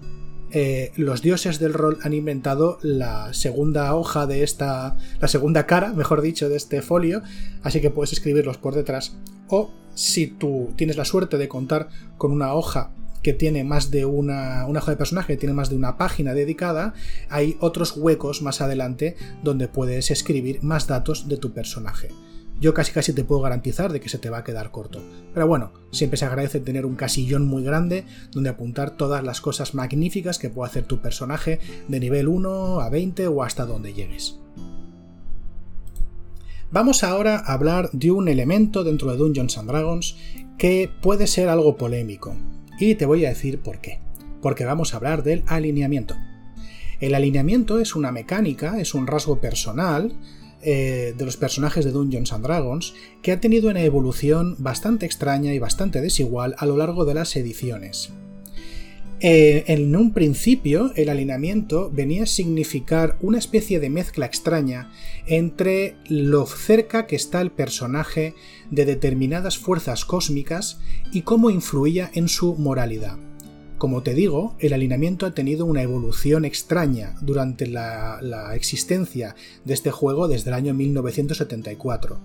eh, 0.55 0.91
los 0.95 1.24
dioses 1.24 1.57
del 1.57 1.74
rol 1.74 1.98
han 2.03 2.13
inventado 2.13 2.77
la 2.83 3.33
segunda 3.33 3.95
hoja 3.95 4.27
de 4.27 4.43
esta, 4.43 4.95
la 5.19 5.27
segunda 5.27 5.65
cara, 5.65 5.93
mejor 5.93 6.22
dicho, 6.22 6.48
de 6.48 6.57
este 6.57 6.83
folio, 6.83 7.24
así 7.63 7.81
que 7.81 7.89
puedes 7.89 8.13
escribirlos 8.13 8.60
por 8.60 8.75
detrás. 8.75 9.17
O 9.48 9.72
si 9.95 10.27
tú 10.27 10.72
tienes 10.75 10.95
la 10.95 11.05
suerte 11.05 11.39
de 11.39 11.48
contar 11.48 11.89
con 12.19 12.31
una 12.31 12.53
hoja 12.53 12.91
que 13.24 13.33
tiene 13.33 13.63
más 13.63 13.89
de 13.89 14.05
una, 14.05 14.67
una 14.67 14.79
hoja 14.79 14.91
de 14.91 14.98
personaje, 14.98 15.33
que 15.33 15.39
tiene 15.39 15.55
más 15.55 15.72
de 15.72 15.75
una 15.75 15.98
página 15.98 16.36
dedicada, 16.36 16.93
hay 17.29 17.57
otros 17.60 17.98
huecos 17.98 18.43
más 18.43 18.62
adelante 18.62 19.15
donde 19.43 19.67
puedes 19.67 20.12
escribir 20.12 20.62
más 20.62 20.86
datos 20.86 21.27
de 21.27 21.38
tu 21.38 21.51
personaje 21.51 22.10
yo 22.60 22.74
casi 22.74 22.91
casi 22.91 23.13
te 23.13 23.24
puedo 23.24 23.41
garantizar 23.41 23.91
de 23.91 24.00
que 24.00 24.10
se 24.10 24.17
te 24.17 24.29
va 24.29 24.39
a 24.39 24.43
quedar 24.43 24.72
corto. 24.72 25.01
Pero 25.33 25.48
bueno, 25.48 25.74
siempre 25.91 26.17
se 26.17 26.25
agradece 26.25 26.60
tener 26.60 26.86
un 26.86 26.95
casillón 26.95 27.45
muy 27.45 27.63
grande 27.63 28.05
donde 28.31 28.50
apuntar 28.50 28.91
todas 28.98 29.24
las 29.24 29.41
cosas 29.41 29.74
magníficas 29.74 30.39
que 30.39 30.50
puede 30.50 30.69
hacer 30.69 30.86
tu 30.86 31.01
personaje 31.01 31.60
de 31.88 32.00
nivel 32.00 32.27
1 32.27 32.79
a 32.79 32.89
20 32.89 33.27
o 33.27 33.43
hasta 33.43 33.65
donde 33.65 33.93
llegues. 33.93 34.39
Vamos 36.72 37.03
ahora 37.03 37.38
a 37.38 37.53
hablar 37.53 37.91
de 37.91 38.12
un 38.12 38.27
elemento 38.27 38.83
dentro 38.83 39.12
de 39.12 39.17
Dungeons 39.17 39.57
and 39.60 39.69
Dragons 39.69 40.15
que 40.57 40.89
puede 41.01 41.27
ser 41.27 41.50
algo 41.50 41.77
polémico. 41.77 42.36
Y 42.79 42.95
te 42.95 43.05
voy 43.05 43.25
a 43.25 43.29
decir 43.29 43.60
por 43.60 43.79
qué. 43.79 44.00
Porque 44.41 44.65
vamos 44.65 44.93
a 44.93 44.98
hablar 44.98 45.22
del 45.22 45.43
alineamiento. 45.45 46.15
El 47.00 47.13
alineamiento 47.13 47.79
es 47.79 47.95
una 47.95 48.12
mecánica, 48.12 48.79
es 48.79 48.93
un 48.93 49.07
rasgo 49.07 49.39
personal 49.39 50.15
eh, 50.63 51.13
de 51.17 51.25
los 51.25 51.38
personajes 51.38 51.86
de 51.86 51.91
Dungeons 51.91 52.34
and 52.34 52.46
Dragons 52.46 52.93
que 53.22 53.32
ha 53.32 53.39
tenido 53.39 53.70
una 53.70 53.84
evolución 53.84 54.55
bastante 54.60 55.05
extraña 55.05 55.53
y 55.53 55.60
bastante 55.60 56.01
desigual 56.01 56.55
a 56.58 56.65
lo 56.65 56.77
largo 56.77 57.05
de 57.05 57.13
las 57.13 57.36
ediciones. 57.36 58.12
Eh, 59.25 59.63
en 59.67 59.96
un 59.96 60.12
principio, 60.12 60.91
el 60.98 61.08
alineamiento 61.08 61.89
venía 61.89 62.24
a 62.24 62.25
significar 62.27 63.17
una 63.22 63.38
especie 63.38 63.79
de 63.79 63.89
mezcla 63.89 64.25
extraña 64.25 64.91
entre 65.27 65.96
lo 66.10 66.46
cerca 66.46 67.08
que 67.08 67.15
está 67.15 67.39
el 67.39 67.50
personaje 67.50 68.34
de 68.70 68.84
determinadas 68.84 69.58
fuerzas 69.58 70.03
cósmicas 70.03 70.82
y 71.13 71.22
cómo 71.22 71.50
influía 71.50 72.12
en 72.13 72.27
su 72.27 72.55
moralidad. 72.55 73.17
Como 73.84 74.02
te 74.02 74.13
digo, 74.13 74.56
el 74.60 74.72
alineamiento 74.72 75.25
ha 75.25 75.34
tenido 75.34 75.66
una 75.66 75.82
evolución 75.82 76.46
extraña 76.46 77.18
durante 77.20 77.68
la, 77.68 78.52
existencia 78.56 79.36
de 79.66 79.74
este 79.74 79.92
juego 79.92 80.30
desde 80.30 80.52
el 80.52 80.54
año 80.54 80.74
1974. 80.74 82.18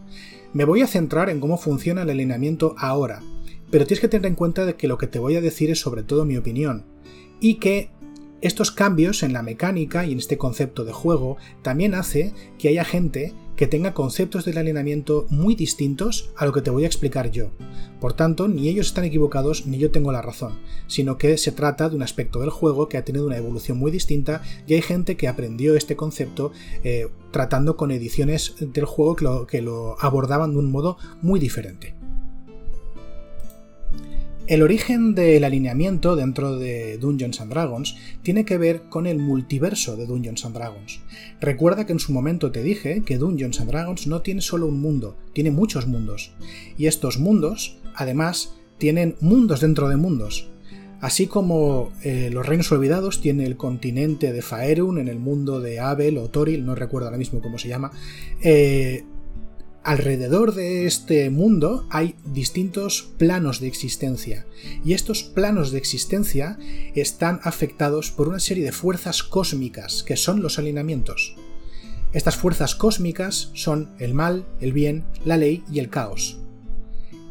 Me 0.53 0.65
voy 0.65 0.83
a 0.83 0.87
centrar 0.87 1.29
en 1.29 1.41
cómo 1.41 1.59
funciona 1.59 2.03
el 2.03 2.11
alineamiento 2.11 2.77
ahora, 2.79 3.25
pero 3.73 3.87
tienes 3.87 4.01
que 4.01 4.07
tener 4.07 4.27
en 4.27 4.37
cuenta 4.37 4.67
de 4.67 4.77
que 4.77 4.87
lo 4.87 4.99
que 4.99 5.09
te 5.09 5.19
voy 5.19 5.35
a 5.35 5.41
decir 5.41 5.69
es 5.69 5.81
sobre 5.81 6.05
todo 6.05 6.25
mi 6.25 6.37
opinión, 6.37 6.85
y 7.41 7.55
que 7.55 7.91
estos 8.41 8.71
cambios 8.71 9.25
en 9.25 9.33
la 9.33 9.43
mecánica 9.43 10.07
y 10.07 10.13
en 10.13 10.19
este 10.19 10.39
concepto 10.39 10.85
de 10.85 10.93
juego 10.93 11.39
también 11.63 11.97
hace 11.97 12.35
que 12.61 12.69
haya 12.69 12.85
gente 12.85 13.35
que 13.59 13.67
tenga 13.67 13.93
conceptos 13.93 14.45
del 14.45 14.57
alineamiento 14.57 15.27
muy 15.31 15.57
distintos 15.57 16.31
a 16.37 16.47
lo 16.47 16.53
que 16.53 16.63
te 16.63 16.71
voy 16.71 16.85
a 16.85 16.87
explicar 16.87 17.33
yo. 17.33 17.51
Por 18.01 18.13
tanto, 18.13 18.47
ni 18.47 18.69
ellos 18.69 18.87
están 18.87 19.05
equivocados 19.05 19.67
ni 19.67 19.79
yo 19.79 19.91
tengo 19.91 20.13
la 20.13 20.23
razón, 20.23 20.61
sino 20.87 21.19
que 21.19 21.37
se 21.39 21.51
trata 21.51 21.89
de 21.89 21.97
un 21.97 22.05
aspecto 22.05 22.39
del 22.39 22.51
juego 22.51 22.89
que 22.89 22.99
ha 22.99 23.05
tenido 23.05 23.27
una 23.27 23.37
evolución 23.37 23.77
muy 23.77 23.91
distinta 23.91 24.43
y 24.69 24.75
hay 24.75 24.83
gente 24.83 25.17
que 25.17 25.27
aprendió 25.27 25.75
este 25.75 25.97
concepto 25.97 26.53
eh, 26.85 27.09
tratando 27.33 27.77
con 27.77 27.91
ediciones 27.91 28.55
del 28.61 28.85
juego 28.85 29.47
que 29.47 29.61
lo 29.61 29.97
abordaban 30.01 30.53
de 30.53 30.59
un 30.59 30.71
modo 30.71 30.97
muy 31.21 31.41
diferente. 31.41 31.98
El 34.49 34.63
origen 34.63 35.15
del 35.15 35.45
alineamiento 35.45 36.17
dentro 36.17 36.57
de 36.59 36.97
Dungeons 36.97 37.43
and 37.43 37.51
Dragons 37.51 37.97
tiene 38.23 38.47
que 38.47 38.57
ver 38.57 38.85
con 38.89 39.07
el 39.07 39.19
multiverso 39.19 39.95
de 39.95 40.07
Dungeons 40.07 40.47
and 40.47 40.55
Dragons. 40.55 41.01
Recuerda 41.39 41.85
que 41.85 41.93
en 41.93 41.99
su 41.99 42.15
momento 42.15 42.51
te 42.51 42.63
dije 42.63 43.03
que 43.05 43.19
Dungeons 43.19 43.61
and 43.61 43.69
Dragons 43.71 44.07
no 44.07 44.23
tiene 44.23 44.41
solo 44.41 44.67
un 44.67 44.81
mundo, 44.81 45.19
tiene 45.35 45.51
muchos 45.51 45.87
mundos. 45.87 46.33
Y 46.79 46.87
estos 46.87 47.19
mundos, 47.19 47.77
además, 47.95 48.55
tienen 48.79 49.17
mundos 49.21 49.61
dentro 49.61 49.91
de 49.91 49.97
mundos. 49.97 50.49
Así 51.03 51.27
como 51.27 51.93
eh, 52.03 52.31
los 52.33 52.47
Reinos 52.47 52.73
Olvidados 52.73 53.21
tiene 53.21 53.45
el 53.45 53.59
continente 53.59 54.33
de 54.33 54.41
Faerun 54.41 54.99
en 54.99 55.09
el 55.09 55.19
mundo 55.19 55.61
de 55.61 55.79
Abel 55.79 56.17
o 56.17 56.31
Toril, 56.31 56.65
no 56.65 56.75
recuerdo 56.75 57.09
ahora 57.09 57.19
mismo 57.19 57.43
cómo 57.43 57.59
se 57.59 57.69
llama, 57.69 57.93
eh, 58.43 59.05
Alrededor 59.89 60.55
de 60.55 60.85
este 60.85 61.31
mundo 61.31 61.87
hay 61.89 62.15
distintos 62.27 63.11
planos 63.17 63.59
de 63.59 63.69
existencia 63.69 64.45
y 64.85 64.93
estos 64.93 65.23
planos 65.23 65.71
de 65.71 65.79
existencia 65.79 66.59
están 66.95 67.41
afectados 67.43 68.11
por 68.11 68.29
una 68.29 68.39
serie 68.39 68.65
de 68.65 68.73
fuerzas 68.73 69.23
cósmicas 69.23 70.03
que 70.03 70.19
son 70.19 70.43
los 70.43 70.59
alineamientos. 70.59 71.37
Estas 72.13 72.37
fuerzas 72.37 72.75
cósmicas 72.75 73.51
son 73.55 73.89
el 73.99 74.13
mal, 74.13 74.45
el 74.61 74.75
bien, 74.75 75.05
la 75.25 75.39
ley 75.39 75.65
y 75.73 75.79
el 75.79 75.89
caos 75.89 76.39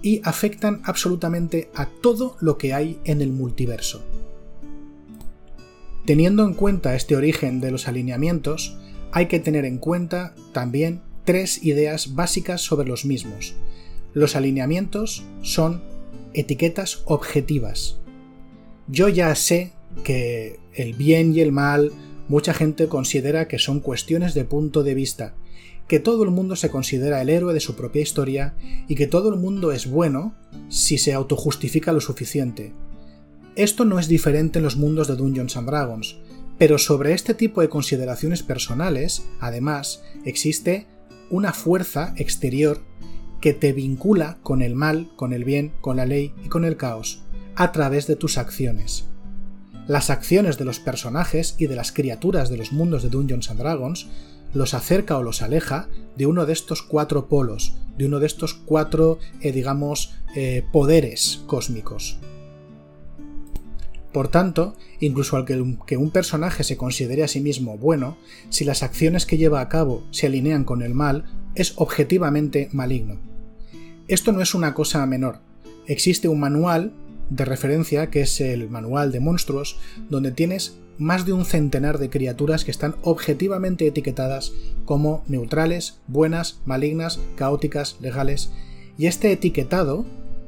y 0.02 0.22
afectan 0.24 0.82
absolutamente 0.84 1.70
a 1.76 1.86
todo 1.86 2.38
lo 2.40 2.58
que 2.58 2.74
hay 2.74 3.00
en 3.04 3.22
el 3.22 3.34
multiverso. 3.34 4.04
Teniendo 6.08 6.44
en 6.44 6.56
cuenta 6.56 6.96
este 6.96 7.16
origen 7.16 7.62
de 7.62 7.70
los 7.70 7.88
alineamientos, 7.88 8.80
hay 9.12 9.28
que 9.28 9.40
tener 9.40 9.64
en 9.66 9.78
cuenta 9.78 10.34
también 10.54 11.02
tres 11.28 11.62
ideas 11.62 12.16
básicas 12.16 12.62
sobre 12.62 12.88
los 12.88 13.04
mismos. 13.04 13.54
Los 14.14 14.38
alineamientos 14.38 15.26
son 15.42 15.84
etiquetas 16.34 17.02
objetivas. 17.04 17.98
Yo 18.88 19.10
ya 19.10 19.36
sé 19.36 19.74
que 20.06 20.58
el 20.74 20.94
bien 20.94 21.36
y 21.36 21.42
el 21.42 21.52
mal 21.52 21.92
mucha 22.30 22.54
gente 22.54 22.88
considera 22.88 23.50
que 23.50 23.60
son 23.60 23.82
cuestiones 23.82 24.36
de 24.36 24.46
punto 24.46 24.84
de 24.84 24.94
vista, 24.94 25.36
que 25.90 26.00
todo 26.00 26.24
el 26.24 26.32
mundo 26.32 26.56
se 26.56 26.70
considera 26.70 27.22
el 27.22 27.28
héroe 27.28 27.54
de 27.54 27.60
su 27.60 27.76
propia 27.76 28.02
historia 28.02 28.56
y 28.88 28.96
que 28.96 29.08
todo 29.08 29.28
el 29.28 29.38
mundo 29.38 29.74
es 29.74 29.86
bueno 29.86 30.34
si 30.70 30.98
se 30.98 31.14
autojustifica 31.14 31.92
lo 31.92 32.00
suficiente. 32.00 32.72
Esto 33.58 33.84
no 33.84 34.00
es 34.00 34.08
diferente 34.08 34.60
en 34.60 34.64
los 34.64 34.78
mundos 34.78 35.10
de 35.10 35.18
Dungeons 35.18 35.58
and 35.58 35.68
Dragons, 35.68 36.20
pero 36.58 36.78
sobre 36.78 37.12
este 37.12 37.34
tipo 37.34 37.60
de 37.60 37.68
consideraciones 37.68 38.44
personales, 38.44 39.24
además, 39.42 40.04
existe 40.24 40.88
una 41.30 41.54
fuerza 41.54 42.14
exterior 42.18 42.82
que 43.42 43.54
te 43.54 43.74
vincula 43.74 44.38
con 44.44 44.62
el 44.62 44.76
mal, 44.76 45.12
con 45.16 45.34
el 45.34 45.44
bien, 45.44 45.74
con 45.82 45.98
la 45.98 46.06
ley 46.06 46.34
y 46.44 46.50
con 46.50 46.66
el 46.66 46.78
caos, 46.78 47.24
a 47.56 47.72
través 47.72 48.08
de 48.08 48.16
tus 48.16 48.38
acciones. 48.38 49.06
Las 49.88 50.10
acciones 50.10 50.58
de 50.58 50.66
los 50.66 50.80
personajes 50.80 51.56
y 51.58 51.68
de 51.68 51.76
las 51.76 51.92
criaturas 51.92 52.50
de 52.50 52.58
los 52.58 52.72
mundos 52.72 53.04
de 53.04 53.10
Dungeons 53.10 53.50
and 53.50 53.60
Dragons 53.60 54.08
los 54.54 54.74
acerca 54.74 55.18
o 55.18 55.24
los 55.24 55.42
aleja 55.42 55.88
de 56.16 56.26
uno 56.26 56.46
de 56.46 56.54
estos 56.54 56.82
cuatro 56.82 57.28
polos, 57.28 57.76
de 57.98 58.06
uno 58.06 58.20
de 58.20 58.28
estos 58.28 58.54
cuatro, 58.54 59.20
eh, 59.42 59.52
digamos, 59.52 60.16
eh, 60.36 60.66
poderes 60.72 61.42
cósmicos. 61.48 62.18
Por 64.18 64.30
tanto, 64.30 64.74
incluso 65.00 65.38
al 65.38 65.46
que 65.46 65.96
un 65.96 66.10
personaje 66.10 66.64
se 66.64 66.76
considere 66.76 67.24
a 67.24 67.28
sí 67.28 67.40
mismo 67.40 67.78
bueno, 67.78 68.18
si 68.50 68.66
las 68.66 68.82
acciones 68.82 69.28
que 69.28 69.38
lleva 69.38 69.62
a 69.62 69.70
cabo 69.70 70.08
se 70.10 70.26
alinean 70.26 70.64
con 70.64 70.82
el 70.82 70.96
mal, 70.96 71.26
es 71.54 71.74
objetivamente 71.76 72.68
maligno. 72.72 73.20
Esto 74.08 74.32
no 74.32 74.42
es 74.42 74.56
una 74.56 74.74
cosa 74.74 75.06
menor. 75.06 75.38
Existe 75.86 76.30
un 76.30 76.40
manual 76.40 76.94
de 77.30 77.46
referencia 77.46 78.10
que 78.10 78.22
es 78.22 78.42
el 78.42 78.72
manual 78.72 79.12
de 79.12 79.20
monstruos, 79.20 79.78
donde 80.10 80.32
tienes 80.32 80.80
más 80.98 81.28
de 81.28 81.34
un 81.34 81.46
centenar 81.46 82.00
de 82.00 82.10
criaturas 82.10 82.66
que 82.66 82.72
están 82.72 82.96
objetivamente 83.04 83.86
etiquetadas 83.86 84.52
como 84.86 85.24
neutrales, 85.28 86.00
buenas, 86.08 86.60
malignas, 86.66 87.20
caóticas, 87.36 87.98
legales, 88.02 88.50
y 88.98 89.06
este 89.06 89.32
etiquetado 89.32 90.08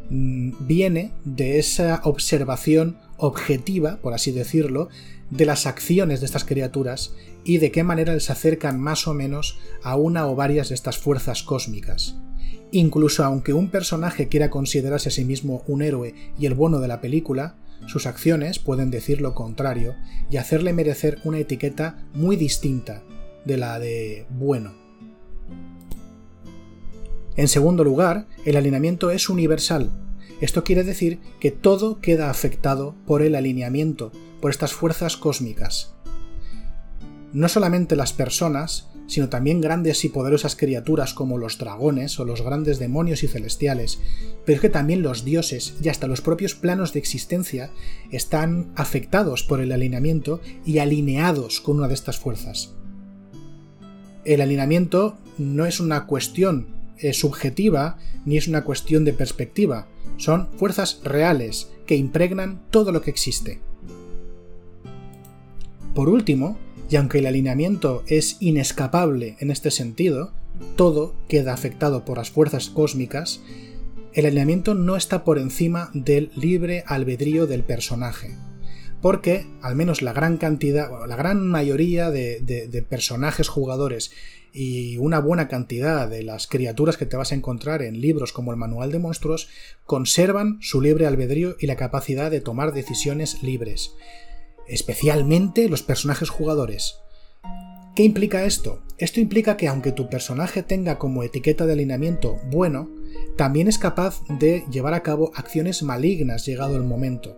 mm, 0.10 0.54
viene 0.62 1.12
de 1.24 1.60
esa 1.60 2.02
observación 2.04 2.98
objetiva, 3.20 3.98
por 4.02 4.14
así 4.14 4.32
decirlo, 4.32 4.90
de 5.30 5.46
las 5.46 5.68
acciones 5.68 6.20
de 6.20 6.26
estas 6.26 6.44
criaturas 6.46 7.14
y 7.44 7.58
de 7.58 7.72
qué 7.72 7.84
manera 7.84 8.20
se 8.20 8.32
acercan 8.32 8.80
más 8.80 9.08
o 9.08 9.14
menos 9.14 9.60
a 9.84 9.96
una 9.96 10.28
o 10.28 10.36
varias 10.36 10.70
de 10.70 10.76
estas 10.76 10.98
fuerzas 10.98 11.44
cósmicas. 11.44 12.16
Incluso 12.72 13.24
aunque 13.24 13.54
un 13.54 13.70
personaje 13.70 14.28
quiera 14.28 14.50
considerarse 14.50 15.10
a 15.10 15.12
sí 15.12 15.26
mismo 15.26 15.64
un 15.68 15.82
héroe 15.82 16.16
y 16.40 16.46
el 16.46 16.54
bueno 16.54 16.80
de 16.80 16.88
la 16.88 17.02
película, 17.02 17.56
sus 17.88 18.06
acciones 18.06 18.60
pueden 18.60 18.92
decir 18.92 19.22
lo 19.22 19.34
contrario 19.34 19.96
y 20.30 20.38
hacerle 20.38 20.74
merecer 20.74 21.20
una 21.24 21.40
etiqueta 21.40 22.04
muy 22.14 22.36
distinta 22.36 23.04
de 23.46 23.58
la 23.58 23.80
de 23.80 24.26
bueno. 24.30 24.74
En 27.36 27.48
segundo 27.48 27.84
lugar, 27.84 28.28
el 28.46 28.58
alineamiento 28.58 29.12
es 29.12 29.30
universal, 29.30 29.92
Esto 30.41 30.63
quiere 30.63 30.84
decir 30.84 31.19
que 31.39 31.51
todo 31.51 32.00
queda 32.00 32.29
afectado 32.29 32.96
por 33.05 33.22
el 33.22 33.36
alineamiento, 33.36 34.12
por 34.41 34.51
estas 34.51 34.74
fuerzas 34.74 35.17
cósmicas. 35.17 35.93
No 37.34 37.50
solamente 37.50 37.96
las 37.96 38.13
personas, 38.13 38.89
sino 39.10 39.27
también 39.27 39.60
grandes 39.60 40.05
y 40.05 40.10
poderosas 40.10 40.55
criaturas 40.55 41.13
como 41.13 41.38
los 41.38 41.58
dragones 41.58 42.19
o 42.19 42.25
los 42.25 42.41
grandes 42.41 42.79
demonios 42.79 43.24
y 43.24 43.27
celestiales, 43.27 44.00
pero 44.46 44.55
es 44.55 44.62
que 44.62 44.69
también 44.69 45.01
los 45.01 45.25
dioses 45.25 45.75
y 45.81 45.89
hasta 45.89 46.08
los 46.08 46.22
propios 46.22 46.55
planos 46.55 46.93
de 46.93 47.00
existencia 47.00 47.72
están 48.12 48.72
afectados 48.75 49.43
por 49.43 49.62
el 49.62 49.72
alineamiento 49.72 50.41
y 50.63 50.77
alineados 50.77 51.60
con 51.60 51.77
una 51.77 51.88
de 51.88 51.96
estas 51.96 52.17
fuerzas. 52.17 52.75
El 54.25 54.41
alineamiento 54.41 55.17
no 55.38 55.65
es 55.65 55.79
una 55.79 56.05
cuestión 56.05 56.67
eh, 56.98 57.13
subjetiva 57.13 57.98
ni 58.25 58.38
es 58.38 58.48
una 58.48 58.63
cuestión 58.63 59.05
de 59.05 59.13
perspectiva, 59.13 59.88
son 60.20 60.50
fuerzas 60.58 61.00
reales 61.04 61.72
que 61.88 61.96
impregnan 61.96 62.62
todo 62.70 62.92
lo 62.92 63.02
que 63.02 63.10
existe. 63.10 63.60
Por 65.96 66.10
último, 66.10 66.60
y 66.90 66.98
aunque 66.98 67.20
el 67.20 67.26
alineamiento 67.26 68.04
es 68.08 68.38
inescapable 68.40 69.38
en 69.40 69.50
este 69.50 69.72
sentido, 69.72 70.34
todo 70.76 71.16
queda 71.28 71.54
afectado 71.54 72.06
por 72.06 72.18
las 72.18 72.30
fuerzas 72.30 72.70
cósmicas, 72.70 73.42
el 74.14 74.26
alineamiento 74.26 74.74
no 74.74 74.96
está 74.96 75.24
por 75.24 75.40
encima 75.40 75.90
del 75.94 76.32
libre 76.36 76.84
albedrío 76.86 77.48
del 77.48 77.64
personaje. 77.64 78.36
Porque 79.02 79.48
al 79.62 79.76
menos 79.76 80.02
la 80.02 80.12
gran 80.12 80.38
cantidad, 80.38 80.90
la 81.08 81.16
gran 81.16 81.48
mayoría 81.48 82.12
de, 82.12 82.42
de 82.42 82.82
personajes 82.82 83.48
jugadores 83.48 84.12
y 84.53 84.98
una 84.98 85.20
buena 85.20 85.48
cantidad 85.48 86.08
de 86.08 86.24
las 86.24 86.48
criaturas 86.48 86.98
que 86.98 87.06
te 87.06 87.18
vas 87.18 87.32
a 87.32 87.36
encontrar 87.36 87.82
en 87.82 88.01
libros 88.01 88.34
como 88.34 88.51
el 88.51 88.58
Manual 88.58 88.91
de 88.91 89.00
Monstruos 89.00 89.50
conservan 89.86 90.58
su 90.62 90.82
libre 90.82 91.06
albedrío 91.06 91.56
y 91.60 91.68
la 91.68 91.75
capacidad 91.75 92.32
de 92.32 92.41
tomar 92.41 92.74
decisiones 92.74 93.44
libres 93.44 93.96
especialmente 94.70 95.68
los 95.68 95.84
personajes 95.84 96.29
jugadores. 96.29 97.00
¿Qué 97.96 98.03
implica 98.03 98.46
esto? 98.46 98.82
Esto 98.98 99.20
implica 99.20 99.58
que 99.58 99.68
aunque 99.68 99.91
tu 99.91 100.10
personaje 100.10 100.63
tenga 100.63 100.98
como 100.98 101.24
etiqueta 101.24 101.65
de 101.65 101.74
alineamiento 101.74 102.38
bueno, 102.50 102.89
también 103.36 103.68
es 103.68 103.77
capaz 103.77 104.22
de 104.29 104.63
llevar 104.72 104.94
a 104.94 105.03
cabo 105.03 105.32
acciones 105.36 105.84
malignas 105.84 106.46
llegado 106.46 106.77
el 106.77 106.84
momento. 106.84 107.38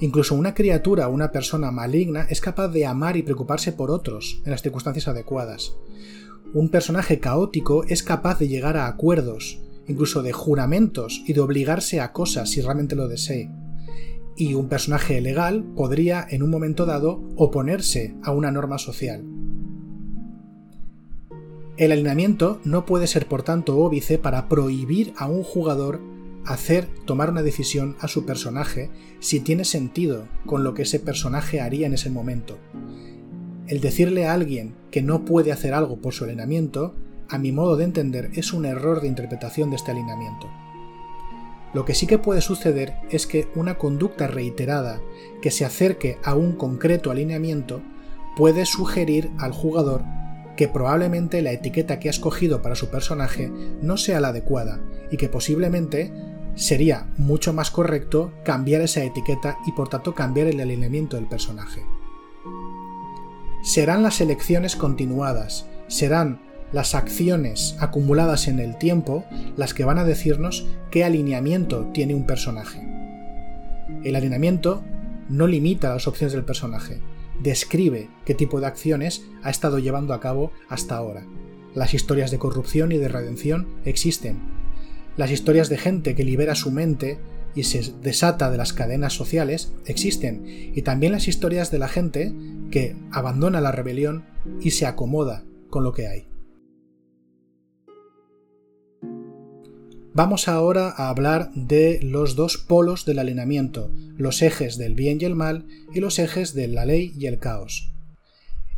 Incluso 0.00 0.34
una 0.34 0.54
criatura 0.54 1.08
o 1.08 1.12
una 1.12 1.30
persona 1.30 1.70
maligna 1.70 2.26
es 2.28 2.40
capaz 2.40 2.68
de 2.68 2.86
amar 2.86 3.16
y 3.16 3.22
preocuparse 3.22 3.72
por 3.72 3.90
otros 3.90 4.42
en 4.44 4.50
las 4.50 4.62
circunstancias 4.62 5.08
adecuadas. 5.08 5.74
Un 6.56 6.70
personaje 6.70 7.20
caótico 7.20 7.84
es 7.84 8.02
capaz 8.02 8.38
de 8.38 8.48
llegar 8.48 8.78
a 8.78 8.86
acuerdos, 8.86 9.60
incluso 9.86 10.22
de 10.22 10.32
juramentos 10.32 11.22
y 11.26 11.34
de 11.34 11.42
obligarse 11.42 12.00
a 12.00 12.14
cosas 12.14 12.48
si 12.48 12.62
realmente 12.62 12.96
lo 12.96 13.08
desee 13.08 13.50
y 14.36 14.54
un 14.54 14.68
personaje 14.68 15.20
legal 15.20 15.64
podría 15.76 16.26
en 16.28 16.42
un 16.42 16.48
momento 16.48 16.86
dado 16.86 17.22
oponerse 17.36 18.14
a 18.22 18.30
una 18.30 18.50
norma 18.50 18.78
social. 18.78 19.22
El 21.76 21.92
alineamiento 21.92 22.58
no 22.64 22.86
puede 22.86 23.06
ser 23.06 23.26
por 23.26 23.42
tanto 23.42 23.76
óbice 23.78 24.18
para 24.18 24.48
prohibir 24.48 25.12
a 25.18 25.26
un 25.26 25.42
jugador 25.42 26.00
hacer 26.46 26.88
tomar 27.04 27.30
una 27.30 27.42
decisión 27.42 27.96
a 28.00 28.08
su 28.08 28.24
personaje 28.24 28.90
si 29.20 29.40
tiene 29.40 29.66
sentido 29.66 30.26
con 30.46 30.64
lo 30.64 30.72
que 30.72 30.82
ese 30.82 31.00
personaje 31.00 31.60
haría 31.60 31.86
en 31.86 31.92
ese 31.92 32.08
momento. 32.08 32.56
El 33.68 33.80
decirle 33.80 34.26
a 34.26 34.32
alguien 34.32 34.74
que 34.92 35.02
no 35.02 35.24
puede 35.24 35.50
hacer 35.50 35.74
algo 35.74 35.96
por 35.96 36.14
su 36.14 36.24
alineamiento, 36.24 36.94
a 37.28 37.38
mi 37.38 37.50
modo 37.50 37.76
de 37.76 37.84
entender, 37.84 38.30
es 38.34 38.52
un 38.52 38.64
error 38.64 39.00
de 39.00 39.08
interpretación 39.08 39.70
de 39.70 39.76
este 39.76 39.90
alineamiento. 39.90 40.48
Lo 41.74 41.84
que 41.84 41.94
sí 41.94 42.06
que 42.06 42.18
puede 42.18 42.42
suceder 42.42 42.94
es 43.10 43.26
que 43.26 43.48
una 43.56 43.76
conducta 43.76 44.28
reiterada 44.28 45.00
que 45.42 45.50
se 45.50 45.64
acerque 45.64 46.18
a 46.22 46.36
un 46.36 46.52
concreto 46.52 47.10
alineamiento 47.10 47.82
puede 48.36 48.66
sugerir 48.66 49.30
al 49.38 49.50
jugador 49.50 50.04
que 50.56 50.68
probablemente 50.68 51.42
la 51.42 51.52
etiqueta 51.52 51.98
que 51.98 52.08
ha 52.08 52.10
escogido 52.10 52.62
para 52.62 52.76
su 52.76 52.88
personaje 52.88 53.50
no 53.82 53.96
sea 53.96 54.20
la 54.20 54.28
adecuada 54.28 54.80
y 55.10 55.16
que 55.16 55.28
posiblemente 55.28 56.12
sería 56.54 57.08
mucho 57.18 57.52
más 57.52 57.70
correcto 57.70 58.32
cambiar 58.44 58.80
esa 58.80 59.02
etiqueta 59.02 59.58
y 59.66 59.72
por 59.72 59.88
tanto 59.88 60.14
cambiar 60.14 60.46
el 60.46 60.60
alineamiento 60.60 61.16
del 61.16 61.28
personaje. 61.28 61.82
Serán 63.66 64.04
las 64.04 64.20
elecciones 64.20 64.76
continuadas, 64.76 65.66
serán 65.88 66.38
las 66.72 66.94
acciones 66.94 67.74
acumuladas 67.80 68.46
en 68.46 68.60
el 68.60 68.78
tiempo 68.78 69.24
las 69.56 69.74
que 69.74 69.84
van 69.84 69.98
a 69.98 70.04
decirnos 70.04 70.68
qué 70.92 71.02
alineamiento 71.02 71.90
tiene 71.92 72.14
un 72.14 72.26
personaje. 72.26 72.86
El 74.04 74.14
alineamiento 74.14 74.84
no 75.28 75.48
limita 75.48 75.92
las 75.92 76.06
opciones 76.06 76.32
del 76.32 76.44
personaje, 76.44 77.00
describe 77.42 78.08
qué 78.24 78.36
tipo 78.36 78.60
de 78.60 78.68
acciones 78.68 79.24
ha 79.42 79.50
estado 79.50 79.80
llevando 79.80 80.14
a 80.14 80.20
cabo 80.20 80.52
hasta 80.68 80.96
ahora. 80.96 81.24
Las 81.74 81.92
historias 81.92 82.30
de 82.30 82.38
corrupción 82.38 82.92
y 82.92 82.98
de 82.98 83.08
redención 83.08 83.66
existen. 83.84 84.42
Las 85.16 85.32
historias 85.32 85.68
de 85.68 85.78
gente 85.78 86.14
que 86.14 86.22
libera 86.22 86.54
su 86.54 86.70
mente 86.70 87.18
y 87.56 87.64
se 87.64 87.92
desata 88.02 88.50
de 88.50 88.58
las 88.58 88.72
cadenas 88.72 89.14
sociales 89.14 89.72
existen. 89.86 90.44
Y 90.46 90.82
también 90.82 91.12
las 91.12 91.26
historias 91.26 91.72
de 91.72 91.78
la 91.78 91.88
gente 91.88 92.32
que 92.70 92.94
abandona 93.10 93.60
la 93.60 93.72
rebelión 93.72 94.24
y 94.60 94.70
se 94.72 94.86
acomoda 94.86 95.42
con 95.70 95.82
lo 95.82 95.92
que 95.92 96.06
hay. 96.06 96.28
Vamos 100.12 100.48
ahora 100.48 100.94
a 100.96 101.08
hablar 101.08 101.50
de 101.54 102.00
los 102.02 102.36
dos 102.36 102.56
polos 102.56 103.04
del 103.04 103.18
alineamiento, 103.18 103.90
los 104.16 104.40
ejes 104.40 104.78
del 104.78 104.94
bien 104.94 105.18
y 105.20 105.24
el 105.24 105.34
mal 105.34 105.66
y 105.92 106.00
los 106.00 106.18
ejes 106.18 106.54
de 106.54 106.68
la 106.68 106.86
ley 106.86 107.12
y 107.18 107.26
el 107.26 107.38
caos. 107.38 107.92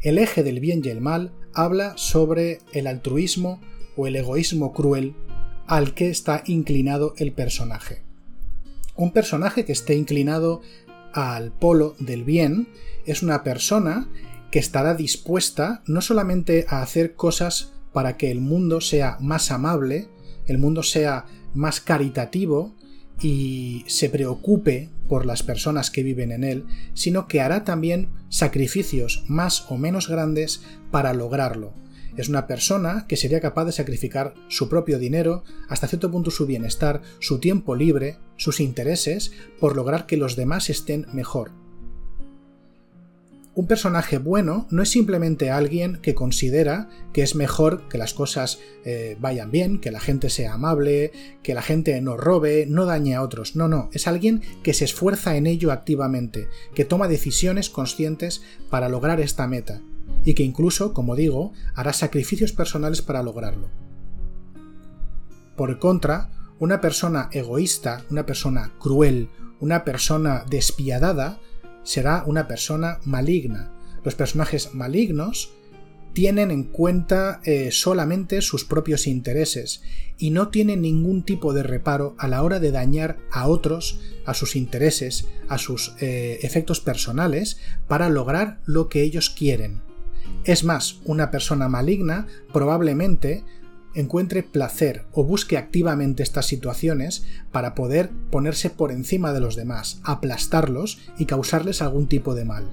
El 0.00 0.18
eje 0.18 0.42
del 0.42 0.60
bien 0.60 0.82
y 0.84 0.88
el 0.88 1.00
mal 1.00 1.32
habla 1.54 1.96
sobre 1.96 2.58
el 2.72 2.86
altruismo 2.86 3.60
o 3.96 4.06
el 4.06 4.16
egoísmo 4.16 4.72
cruel 4.72 5.14
al 5.66 5.94
que 5.94 6.08
está 6.08 6.42
inclinado 6.46 7.14
el 7.18 7.32
personaje. 7.32 8.07
Un 8.98 9.12
personaje 9.12 9.64
que 9.64 9.70
esté 9.70 9.94
inclinado 9.94 10.60
al 11.12 11.52
polo 11.52 11.94
del 12.00 12.24
bien 12.24 12.68
es 13.06 13.22
una 13.22 13.44
persona 13.44 14.08
que 14.50 14.58
estará 14.58 14.94
dispuesta 14.94 15.82
no 15.86 16.00
solamente 16.00 16.66
a 16.68 16.82
hacer 16.82 17.14
cosas 17.14 17.74
para 17.92 18.16
que 18.16 18.32
el 18.32 18.40
mundo 18.40 18.80
sea 18.80 19.16
más 19.20 19.52
amable, 19.52 20.08
el 20.46 20.58
mundo 20.58 20.82
sea 20.82 21.26
más 21.54 21.80
caritativo 21.80 22.74
y 23.20 23.84
se 23.86 24.10
preocupe 24.10 24.90
por 25.08 25.26
las 25.26 25.44
personas 25.44 25.92
que 25.92 26.02
viven 26.02 26.32
en 26.32 26.42
él, 26.42 26.64
sino 26.94 27.28
que 27.28 27.40
hará 27.40 27.62
también 27.62 28.08
sacrificios 28.30 29.24
más 29.28 29.70
o 29.70 29.78
menos 29.78 30.08
grandes 30.08 30.62
para 30.90 31.14
lograrlo. 31.14 31.72
Es 32.18 32.28
una 32.28 32.48
persona 32.48 33.06
que 33.06 33.16
sería 33.16 33.40
capaz 33.40 33.64
de 33.66 33.72
sacrificar 33.72 34.34
su 34.48 34.68
propio 34.68 34.98
dinero, 34.98 35.44
hasta 35.68 35.86
cierto 35.86 36.10
punto 36.10 36.32
su 36.32 36.46
bienestar, 36.46 37.00
su 37.20 37.38
tiempo 37.38 37.76
libre, 37.76 38.18
sus 38.36 38.58
intereses, 38.58 39.30
por 39.60 39.76
lograr 39.76 40.04
que 40.04 40.16
los 40.16 40.34
demás 40.34 40.68
estén 40.68 41.06
mejor. 41.12 41.52
Un 43.54 43.68
personaje 43.68 44.18
bueno 44.18 44.66
no 44.70 44.82
es 44.82 44.88
simplemente 44.88 45.50
alguien 45.50 45.98
que 46.02 46.16
considera 46.16 46.88
que 47.12 47.22
es 47.22 47.36
mejor 47.36 47.88
que 47.88 47.98
las 47.98 48.14
cosas 48.14 48.58
eh, 48.84 49.16
vayan 49.20 49.52
bien, 49.52 49.80
que 49.80 49.92
la 49.92 50.00
gente 50.00 50.28
sea 50.28 50.54
amable, 50.54 51.12
que 51.44 51.54
la 51.54 51.62
gente 51.62 52.00
no 52.00 52.16
robe, 52.16 52.66
no 52.68 52.84
dañe 52.84 53.14
a 53.14 53.22
otros. 53.22 53.54
No, 53.54 53.68
no, 53.68 53.90
es 53.92 54.08
alguien 54.08 54.42
que 54.64 54.74
se 54.74 54.84
esfuerza 54.84 55.36
en 55.36 55.46
ello 55.46 55.70
activamente, 55.70 56.48
que 56.74 56.84
toma 56.84 57.06
decisiones 57.06 57.70
conscientes 57.70 58.42
para 58.70 58.88
lograr 58.88 59.20
esta 59.20 59.46
meta, 59.46 59.82
y 60.24 60.34
que 60.34 60.42
incluso, 60.42 60.92
como 60.92 61.16
digo, 61.16 61.52
hará 61.74 61.92
sacrificios 61.92 62.52
personales 62.52 63.02
para 63.02 63.22
lograrlo. 63.22 63.68
Por 65.56 65.78
contra, 65.78 66.30
una 66.58 66.80
persona 66.80 67.28
egoísta, 67.32 68.04
una 68.10 68.26
persona 68.26 68.72
cruel, 68.78 69.28
una 69.60 69.84
persona 69.84 70.44
despiadada, 70.48 71.40
será 71.82 72.24
una 72.26 72.46
persona 72.46 72.98
maligna. 73.04 73.72
Los 74.04 74.14
personajes 74.14 74.74
malignos 74.74 75.52
tienen 76.12 76.50
en 76.50 76.64
cuenta 76.64 77.40
eh, 77.44 77.70
solamente 77.70 78.42
sus 78.42 78.64
propios 78.64 79.06
intereses 79.06 79.82
y 80.16 80.30
no 80.30 80.48
tienen 80.48 80.82
ningún 80.82 81.22
tipo 81.22 81.52
de 81.52 81.62
reparo 81.62 82.16
a 82.18 82.28
la 82.28 82.42
hora 82.42 82.58
de 82.58 82.72
dañar 82.72 83.18
a 83.30 83.46
otros, 83.46 84.00
a 84.26 84.34
sus 84.34 84.56
intereses, 84.56 85.26
a 85.48 85.58
sus 85.58 85.94
eh, 86.00 86.40
efectos 86.42 86.80
personales, 86.80 87.58
para 87.86 88.08
lograr 88.08 88.60
lo 88.66 88.88
que 88.88 89.02
ellos 89.02 89.30
quieren. 89.30 89.87
Es 90.48 90.64
más, 90.64 91.00
una 91.04 91.30
persona 91.30 91.68
maligna 91.68 92.26
probablemente 92.54 93.44
encuentre 93.94 94.42
placer 94.42 95.04
o 95.12 95.22
busque 95.22 95.58
activamente 95.58 96.22
estas 96.22 96.46
situaciones 96.46 97.26
para 97.52 97.74
poder 97.74 98.08
ponerse 98.30 98.70
por 98.70 98.90
encima 98.90 99.34
de 99.34 99.40
los 99.40 99.56
demás, 99.56 100.00
aplastarlos 100.04 101.00
y 101.18 101.26
causarles 101.26 101.82
algún 101.82 102.08
tipo 102.08 102.34
de 102.34 102.46
mal. 102.46 102.64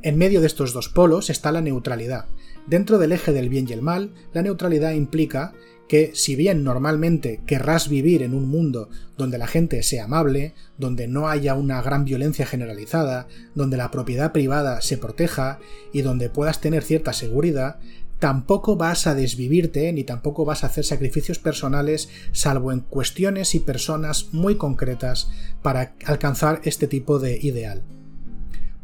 En 0.00 0.16
medio 0.16 0.40
de 0.40 0.46
estos 0.46 0.72
dos 0.72 0.88
polos 0.88 1.28
está 1.28 1.52
la 1.52 1.60
neutralidad. 1.60 2.24
Dentro 2.66 2.96
del 2.96 3.12
eje 3.12 3.34
del 3.34 3.50
bien 3.50 3.66
y 3.68 3.74
el 3.74 3.82
mal, 3.82 4.14
la 4.32 4.40
neutralidad 4.40 4.92
implica 4.92 5.52
que 5.90 6.12
si 6.14 6.36
bien 6.36 6.62
normalmente 6.62 7.40
querrás 7.46 7.88
vivir 7.88 8.22
en 8.22 8.32
un 8.32 8.48
mundo 8.48 8.90
donde 9.18 9.38
la 9.38 9.48
gente 9.48 9.82
sea 9.82 10.04
amable, 10.04 10.54
donde 10.78 11.08
no 11.08 11.28
haya 11.28 11.56
una 11.56 11.82
gran 11.82 12.04
violencia 12.04 12.46
generalizada, 12.46 13.26
donde 13.56 13.76
la 13.76 13.90
propiedad 13.90 14.30
privada 14.30 14.82
se 14.82 14.98
proteja 14.98 15.58
y 15.92 16.02
donde 16.02 16.30
puedas 16.30 16.60
tener 16.60 16.84
cierta 16.84 17.12
seguridad, 17.12 17.80
tampoco 18.20 18.76
vas 18.76 19.08
a 19.08 19.16
desvivirte 19.16 19.92
ni 19.92 20.04
tampoco 20.04 20.44
vas 20.44 20.62
a 20.62 20.68
hacer 20.68 20.84
sacrificios 20.84 21.40
personales 21.40 22.08
salvo 22.30 22.70
en 22.70 22.82
cuestiones 22.82 23.56
y 23.56 23.58
personas 23.58 24.28
muy 24.30 24.54
concretas 24.54 25.28
para 25.60 25.94
alcanzar 26.04 26.60
este 26.62 26.86
tipo 26.86 27.18
de 27.18 27.36
ideal. 27.42 27.82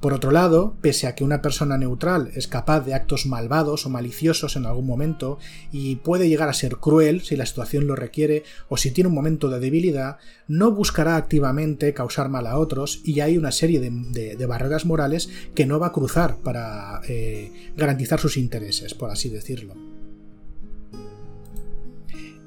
Por 0.01 0.13
otro 0.13 0.31
lado, 0.31 0.77
pese 0.83 1.07
a 1.07 1.15
que 1.15 1.25
una 1.25 1.41
persona 1.41 1.79
neutral 1.79 2.31
es 2.35 2.49
capaz 2.49 2.81
de 2.81 2.95
actos 2.95 3.25
malvados 3.25 3.87
o 3.87 3.91
maliciosos 3.91 4.55
en 4.57 4.67
algún 4.67 4.87
momento 4.87 5.39
y 5.73 5.97
puede 5.97 6.29
llegar 6.29 6.51
a 6.51 6.55
ser 6.55 6.77
cruel 6.77 7.23
si 7.23 7.35
la 7.35 7.47
situación 7.47 7.87
lo 7.87 7.97
requiere 7.97 8.45
o 8.69 8.77
si 8.77 8.91
tiene 8.91 9.09
un 9.09 9.15
momento 9.15 9.49
de 9.49 9.59
debilidad, 9.59 10.19
no 10.49 10.71
buscará 10.71 11.17
activamente 11.17 11.95
causar 11.95 12.29
mal 12.29 12.47
a 12.47 12.59
otros 12.59 13.01
y 13.05 13.21
hay 13.21 13.39
una 13.39 13.53
serie 13.53 13.81
de, 13.81 14.47
barreras 14.47 14.85
morales 14.85 15.31
que 15.55 15.67
no 15.67 15.81
va 15.81 15.89
a 15.89 15.93
cruzar 15.93 16.37
para 16.37 17.01
eh, 17.09 17.73
garantizar 17.77 18.21
sus 18.21 18.37
intereses, 18.37 18.95
por 18.95 19.11
así 19.11 19.29
decirlo. 19.29 19.75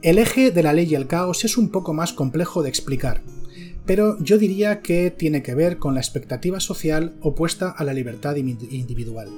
El 0.01 0.17
eje 0.17 0.51
de 0.51 0.63
la 0.63 0.71
ley 0.71 0.87
y 0.89 0.95
el 0.95 1.07
caos 1.07 1.43
es 1.43 1.57
un 1.57 1.69
poco 1.69 1.93
más 1.93 2.13
complejo 2.13 2.63
de 2.63 2.69
explicar, 2.69 3.21
pero 3.89 4.19
yo 4.19 4.37
diría 4.37 4.81
que 4.81 5.09
tiene 5.09 5.41
que 5.41 5.55
ver 5.55 5.79
con 5.79 5.95
la 5.95 5.99
expectativa 5.99 6.59
social 6.59 7.15
opuesta 7.21 7.71
a 7.71 7.83
la 7.83 7.91
libertad 7.91 8.35
individual. 8.35 9.29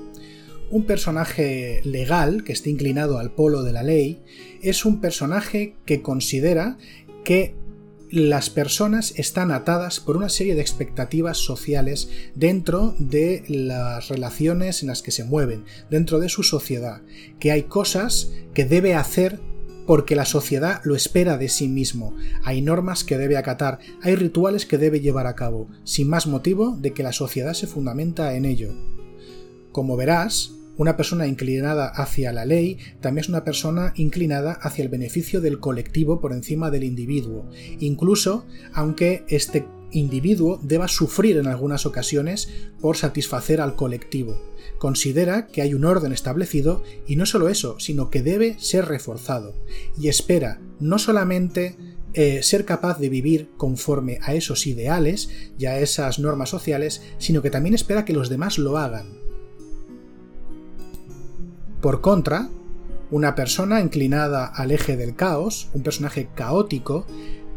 Un 0.70 0.84
personaje 0.84 1.80
legal 1.86 2.44
que 2.44 2.52
esté 2.52 2.70
inclinado 2.70 3.18
al 3.18 3.32
polo 3.32 3.64
de 3.64 3.72
la 3.72 3.82
ley 3.82 4.22
es 4.62 4.84
un 4.84 5.00
personaje 5.00 5.76
que 5.86 6.02
considera 6.02 6.78
que 7.24 7.56
las 8.10 8.50
personas 8.50 9.14
están 9.16 9.52
atadas 9.52 10.02
por 10.02 10.18
una 10.18 10.28
serie 10.28 10.56
de 10.56 10.60
expectativas 10.60 11.38
sociales 11.38 12.10
dentro 12.36 12.94
de 13.00 13.46
las 13.48 14.10
relaciones 14.10 14.82
en 14.82 14.90
las 14.90 15.02
que 15.02 15.12
se 15.12 15.24
mueven, 15.24 15.64
dentro 15.90 16.20
de 16.20 16.28
su 16.28 16.44
sociedad, 16.44 17.02
que 17.40 17.54
hay 17.54 17.64
cosas 17.64 18.34
que 18.54 18.66
debe 18.66 18.96
hacer 18.96 19.40
porque 19.86 20.16
la 20.16 20.26
sociedad 20.26 20.82
lo 20.84 20.96
espera 20.96 21.38
de 21.38 21.50
sí 21.50 21.68
mismo. 21.68 22.16
Hay 22.44 22.62
normas 22.62 23.04
que 23.04 23.18
debe 23.18 23.38
acatar, 23.38 23.80
hay 24.02 24.16
rituales 24.16 24.66
que 24.66 24.78
debe 24.78 25.00
llevar 25.00 25.28
a 25.28 25.36
cabo, 25.36 25.68
sin 25.84 26.10
más 26.10 26.28
motivo 26.28 26.78
de 26.80 26.94
que 26.94 27.04
la 27.04 27.14
sociedad 27.14 27.54
se 27.54 27.68
fundamenta 27.68 28.36
en 28.36 28.46
ello. 28.46 28.74
Como 29.72 29.96
verás, 29.96 30.52
una 30.78 30.98
persona 30.98 31.28
inclinada 31.28 31.88
hacia 31.88 32.34
la 32.34 32.46
ley 32.46 32.78
también 33.02 33.24
es 33.26 33.30
una 33.30 33.44
persona 33.44 33.94
inclinada 33.96 34.54
hacia 34.54 34.84
el 34.84 34.90
beneficio 34.90 35.42
del 35.42 35.60
colectivo 35.60 36.20
por 36.20 36.34
encima 36.34 36.72
del 36.72 36.84
individuo, 36.84 37.50
incluso 37.80 38.46
aunque 38.74 39.24
este 39.28 39.68
individuo 39.92 40.60
deba 40.64 40.88
sufrir 40.88 41.38
en 41.38 41.48
algunas 41.48 41.86
ocasiones 41.86 42.50
por 42.80 42.98
satisfacer 42.98 43.62
al 43.62 43.76
colectivo. 43.76 44.42
Considera 44.82 45.46
que 45.46 45.62
hay 45.62 45.76
un 45.76 45.86
orden 45.86 46.12
establecido 46.12 46.82
y 47.06 47.16
no 47.16 47.28
solo 47.28 47.50
eso, 47.50 47.80
sino 47.80 48.10
que 48.10 48.24
debe 48.24 48.56
ser 48.58 48.86
reforzado, 48.86 49.54
y 49.96 50.08
espera 50.08 50.60
no 50.80 50.98
solamente 50.98 51.76
eh, 52.16 52.42
ser 52.42 52.66
capaz 52.66 52.98
de 52.98 53.10
vivir 53.10 53.52
conforme 53.58 54.18
a 54.24 54.34
esos 54.34 54.66
ideales 54.66 55.30
y 55.60 55.68
a 55.68 55.78
esas 55.78 56.18
normas 56.18 56.50
sociales, 56.50 57.04
sino 57.20 57.44
que 57.44 57.52
también 57.52 57.76
espera 57.76 58.06
que 58.06 58.14
los 58.14 58.28
demás 58.28 58.58
lo 58.58 58.80
hagan. 58.80 59.20
Por 61.80 62.02
contra, 62.02 62.50
una 63.12 63.36
persona 63.36 63.82
inclinada 63.82 64.48
al 64.48 64.72
eje 64.72 64.98
del 64.98 65.16
caos, 65.16 65.70
un 65.76 65.84
personaje 65.84 66.28
caótico, 66.34 67.06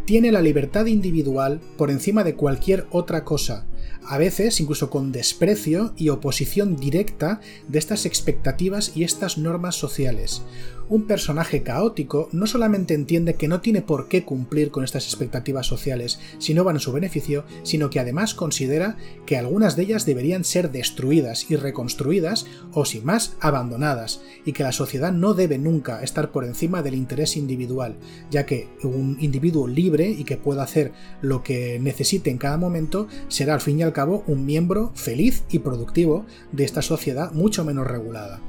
tiene 0.04 0.30
la 0.30 0.42
libertad 0.42 0.84
individual 0.84 1.62
por 1.78 1.90
encima 1.90 2.22
de 2.22 2.34
cualquier 2.34 2.86
otra 2.90 3.24
cosa, 3.24 3.66
a 4.06 4.18
veces 4.18 4.60
incluso 4.60 4.90
con 4.90 5.12
desprecio 5.12 5.92
y 5.96 6.08
oposición 6.10 6.76
directa 6.76 7.40
de 7.68 7.78
estas 7.78 8.06
expectativas 8.06 8.92
y 8.94 9.04
estas 9.04 9.38
normas 9.38 9.76
sociales, 9.76 10.42
un 10.88 11.06
personaje 11.06 11.62
caótico 11.62 12.28
no 12.32 12.46
solamente 12.46 12.94
entiende 12.94 13.34
que 13.34 13.48
no 13.48 13.60
tiene 13.60 13.82
por 13.82 14.08
qué 14.08 14.24
cumplir 14.24 14.70
con 14.70 14.84
estas 14.84 15.06
expectativas 15.06 15.66
sociales 15.66 16.20
si 16.38 16.54
no 16.54 16.64
van 16.64 16.76
a 16.76 16.80
su 16.80 16.92
beneficio, 16.92 17.44
sino 17.62 17.90
que 17.90 18.00
además 18.00 18.34
considera 18.34 18.96
que 19.26 19.36
algunas 19.36 19.76
de 19.76 19.84
ellas 19.84 20.06
deberían 20.06 20.44
ser 20.44 20.70
destruidas 20.70 21.50
y 21.50 21.56
reconstruidas 21.56 22.46
o 22.72 22.84
sin 22.84 23.04
más 23.04 23.36
abandonadas, 23.40 24.20
y 24.44 24.52
que 24.52 24.62
la 24.62 24.72
sociedad 24.72 25.12
no 25.12 25.34
debe 25.34 25.58
nunca 25.58 26.02
estar 26.02 26.30
por 26.30 26.44
encima 26.44 26.82
del 26.82 26.94
interés 26.94 27.36
individual, 27.36 27.96
ya 28.30 28.46
que 28.46 28.68
un 28.82 29.16
individuo 29.20 29.66
libre 29.66 30.08
y 30.08 30.24
que 30.24 30.36
pueda 30.36 30.62
hacer 30.62 30.92
lo 31.20 31.42
que 31.42 31.78
necesite 31.80 32.30
en 32.30 32.38
cada 32.38 32.56
momento 32.56 33.08
será 33.28 33.54
al 33.54 33.60
fin 33.60 33.78
y 33.78 33.82
al 33.82 33.92
cabo 33.92 34.24
un 34.26 34.44
miembro 34.46 34.92
feliz 34.94 35.44
y 35.50 35.60
productivo 35.60 36.26
de 36.52 36.64
esta 36.64 36.82
sociedad 36.82 37.32
mucho 37.32 37.64
menos 37.64 37.86
regulada. 37.86 38.40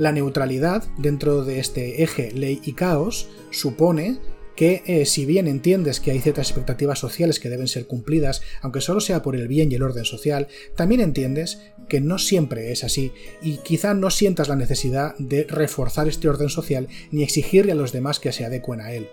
La 0.00 0.12
neutralidad 0.12 0.82
dentro 0.96 1.44
de 1.44 1.58
este 1.58 2.02
eje 2.02 2.32
ley 2.32 2.62
y 2.64 2.72
caos 2.72 3.28
supone 3.50 4.18
que 4.56 4.82
eh, 4.86 5.04
si 5.04 5.26
bien 5.26 5.46
entiendes 5.46 6.00
que 6.00 6.10
hay 6.10 6.20
ciertas 6.20 6.48
expectativas 6.48 6.98
sociales 6.98 7.38
que 7.38 7.50
deben 7.50 7.68
ser 7.68 7.86
cumplidas, 7.86 8.40
aunque 8.62 8.80
solo 8.80 9.00
sea 9.00 9.20
por 9.20 9.36
el 9.36 9.46
bien 9.46 9.70
y 9.70 9.74
el 9.74 9.82
orden 9.82 10.06
social, 10.06 10.48
también 10.74 11.02
entiendes 11.02 11.60
que 11.86 12.00
no 12.00 12.16
siempre 12.16 12.72
es 12.72 12.82
así 12.82 13.12
y 13.42 13.58
quizá 13.58 13.92
no 13.92 14.08
sientas 14.08 14.48
la 14.48 14.56
necesidad 14.56 15.14
de 15.18 15.44
reforzar 15.44 16.08
este 16.08 16.30
orden 16.30 16.48
social 16.48 16.88
ni 17.10 17.22
exigirle 17.22 17.72
a 17.72 17.74
los 17.74 17.92
demás 17.92 18.20
que 18.20 18.32
se 18.32 18.46
adecuen 18.46 18.80
a 18.80 18.94
él. 18.94 19.06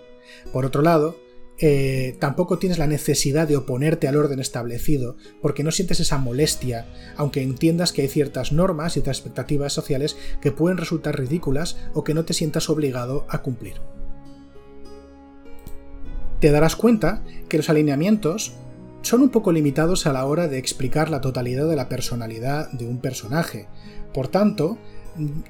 Por 0.54 0.64
otro 0.64 0.80
lado, 0.80 1.20
eh, 1.60 2.16
tampoco 2.20 2.58
tienes 2.58 2.78
la 2.78 2.86
necesidad 2.86 3.48
de 3.48 3.56
oponerte 3.56 4.06
al 4.06 4.16
orden 4.16 4.38
establecido, 4.38 5.16
porque 5.42 5.64
no 5.64 5.72
sientes 5.72 5.98
esa 5.98 6.18
molestia, 6.18 6.86
aunque 7.16 7.42
entiendas 7.42 7.92
que 7.92 8.02
hay 8.02 8.08
ciertas 8.08 8.52
normas 8.52 8.96
y 8.96 9.00
expectativas 9.00 9.72
sociales 9.72 10.16
que 10.40 10.52
pueden 10.52 10.78
resultar 10.78 11.18
ridículas 11.18 11.76
o 11.94 12.04
que 12.04 12.14
no 12.14 12.24
te 12.24 12.34
sientas 12.34 12.70
obligado 12.70 13.26
a 13.28 13.42
cumplir. 13.42 13.74
Te 16.40 16.52
darás 16.52 16.76
cuenta 16.76 17.24
que 17.48 17.56
los 17.56 17.68
alineamientos 17.68 18.54
son 19.02 19.22
un 19.22 19.30
poco 19.30 19.50
limitados 19.50 20.06
a 20.06 20.12
la 20.12 20.24
hora 20.24 20.46
de 20.46 20.58
explicar 20.58 21.10
la 21.10 21.20
totalidad 21.20 21.68
de 21.68 21.76
la 21.76 21.88
personalidad 21.88 22.70
de 22.70 22.86
un 22.86 23.00
personaje. 23.00 23.66
Por 24.14 24.28
tanto, 24.28 24.78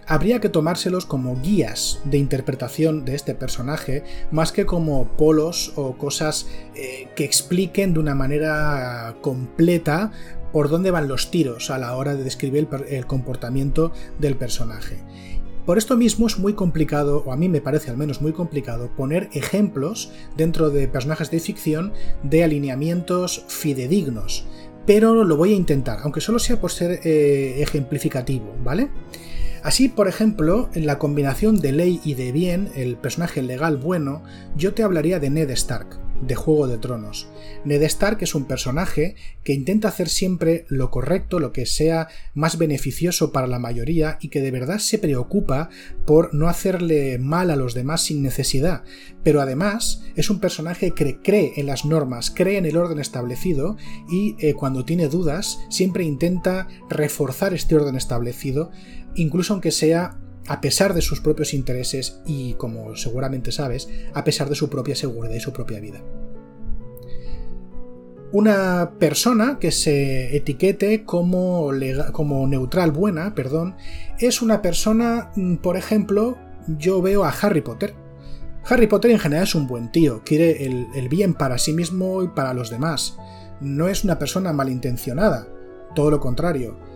habría 0.06 0.40
que 0.40 0.48
tomárselos 0.48 1.06
como 1.06 1.40
guías 1.40 2.00
de 2.04 2.18
interpretación 2.18 3.04
de 3.04 3.14
este 3.14 3.34
personaje 3.34 4.04
más 4.30 4.52
que 4.52 4.66
como 4.66 5.08
polos 5.16 5.72
o 5.76 5.96
cosas 5.96 6.46
eh, 6.74 7.08
que 7.16 7.24
expliquen 7.24 7.94
de 7.94 8.00
una 8.00 8.14
manera 8.14 9.16
completa 9.20 10.12
por 10.52 10.68
dónde 10.68 10.90
van 10.90 11.08
los 11.08 11.30
tiros 11.30 11.70
a 11.70 11.78
la 11.78 11.96
hora 11.96 12.14
de 12.14 12.24
describir 12.24 12.68
el, 12.88 13.06
comportamiento 13.06 13.92
del 14.18 14.36
personaje. 14.36 14.98
Por 15.66 15.76
esto 15.76 15.96
mismo 15.98 16.26
es 16.26 16.38
muy 16.38 16.54
complicado, 16.54 17.22
o 17.26 17.32
a 17.32 17.36
mí 17.36 17.48
me 17.50 17.60
parece 17.60 17.90
al 17.90 17.98
menos 17.98 18.22
muy 18.22 18.32
complicado, 18.32 18.90
poner 18.96 19.28
ejemplos 19.34 20.10
dentro 20.36 20.70
de 20.70 20.88
personajes 20.88 21.30
de 21.30 21.40
ficción 21.40 21.92
de 22.22 22.42
alineamientos 22.42 23.44
fidedignos. 23.48 24.46
Pero 24.86 25.24
lo 25.24 25.36
voy 25.36 25.52
a 25.52 25.56
intentar, 25.56 25.98
aunque 26.02 26.22
solo 26.22 26.38
sea 26.38 26.58
por 26.58 26.70
ser 26.70 27.00
eh, 27.04 27.60
ejemplificativo, 27.60 28.56
¿vale? 28.64 28.88
Así, 29.62 29.88
por 29.88 30.08
ejemplo, 30.08 30.70
en 30.74 30.86
la 30.86 30.98
combinación 30.98 31.60
de 31.60 31.72
ley 31.72 32.00
y 32.04 32.14
de 32.14 32.32
bien, 32.32 32.70
el 32.76 32.96
personaje 32.96 33.42
legal 33.42 33.76
bueno, 33.76 34.22
yo 34.56 34.74
te 34.74 34.82
hablaría 34.82 35.18
de 35.18 35.30
Ned 35.30 35.50
Stark, 35.50 35.98
de 36.22 36.34
Juego 36.34 36.66
de 36.66 36.78
Tronos. 36.78 37.28
Ned 37.64 37.82
Stark 37.82 38.18
es 38.20 38.34
un 38.34 38.46
personaje 38.46 39.16
que 39.44 39.52
intenta 39.52 39.88
hacer 39.88 40.08
siempre 40.08 40.64
lo 40.68 40.90
correcto, 40.90 41.38
lo 41.40 41.52
que 41.52 41.66
sea 41.66 42.08
más 42.34 42.58
beneficioso 42.58 43.32
para 43.32 43.46
la 43.46 43.58
mayoría 43.58 44.18
y 44.20 44.28
que 44.28 44.40
de 44.40 44.50
verdad 44.50 44.78
se 44.78 44.98
preocupa 44.98 45.70
por 46.06 46.34
no 46.34 46.48
hacerle 46.48 47.18
mal 47.18 47.50
a 47.50 47.56
los 47.56 47.74
demás 47.74 48.02
sin 48.02 48.22
necesidad. 48.22 48.84
Pero 49.22 49.40
además 49.40 50.02
es 50.16 50.30
un 50.30 50.40
personaje 50.40 50.92
que 50.92 51.20
cree 51.20 51.52
en 51.56 51.66
las 51.66 51.84
normas, 51.84 52.30
cree 52.30 52.58
en 52.58 52.66
el 52.66 52.76
orden 52.76 52.98
establecido 52.98 53.76
y 54.10 54.36
eh, 54.38 54.54
cuando 54.54 54.84
tiene 54.84 55.08
dudas 55.08 55.58
siempre 55.68 56.04
intenta 56.04 56.68
reforzar 56.88 57.54
este 57.54 57.76
orden 57.76 57.96
establecido, 57.96 58.70
incluso 59.14 59.52
aunque 59.52 59.70
sea 59.70 60.18
a 60.48 60.60
pesar 60.60 60.94
de 60.94 61.02
sus 61.02 61.20
propios 61.20 61.54
intereses 61.54 62.20
y, 62.26 62.54
como 62.54 62.96
seguramente 62.96 63.52
sabes, 63.52 63.88
a 64.14 64.24
pesar 64.24 64.48
de 64.48 64.54
su 64.54 64.68
propia 64.70 64.96
seguridad 64.96 65.34
y 65.34 65.40
su 65.40 65.52
propia 65.52 65.78
vida. 65.78 66.02
Una 68.32 68.92
persona 68.98 69.58
que 69.58 69.70
se 69.70 70.36
etiquete 70.36 71.04
como, 71.04 71.70
como 72.12 72.46
neutral 72.46 72.92
buena, 72.92 73.34
perdón, 73.34 73.76
es 74.18 74.42
una 74.42 74.60
persona, 74.60 75.30
mm, 75.36 75.56
por 75.56 75.76
ejemplo, 75.76 76.36
yo 76.66 77.00
veo 77.00 77.24
a 77.24 77.30
Harry 77.30 77.60
Potter. 77.60 77.94
Harry 78.64 78.86
Potter 78.86 79.10
en 79.10 79.18
general 79.18 79.44
es 79.44 79.54
un 79.54 79.66
buen 79.66 79.90
tío, 79.92 80.22
quiere 80.24 80.66
el, 80.66 80.86
el 80.94 81.08
bien 81.08 81.32
para 81.32 81.56
sí 81.56 81.72
mismo 81.72 82.22
y 82.22 82.28
para 82.28 82.52
los 82.52 82.68
demás. 82.68 83.16
No 83.60 83.88
es 83.88 84.04
una 84.04 84.18
persona 84.18 84.52
malintencionada, 84.52 85.48
todo 85.94 86.10
lo 86.10 86.20
contrario 86.20 86.87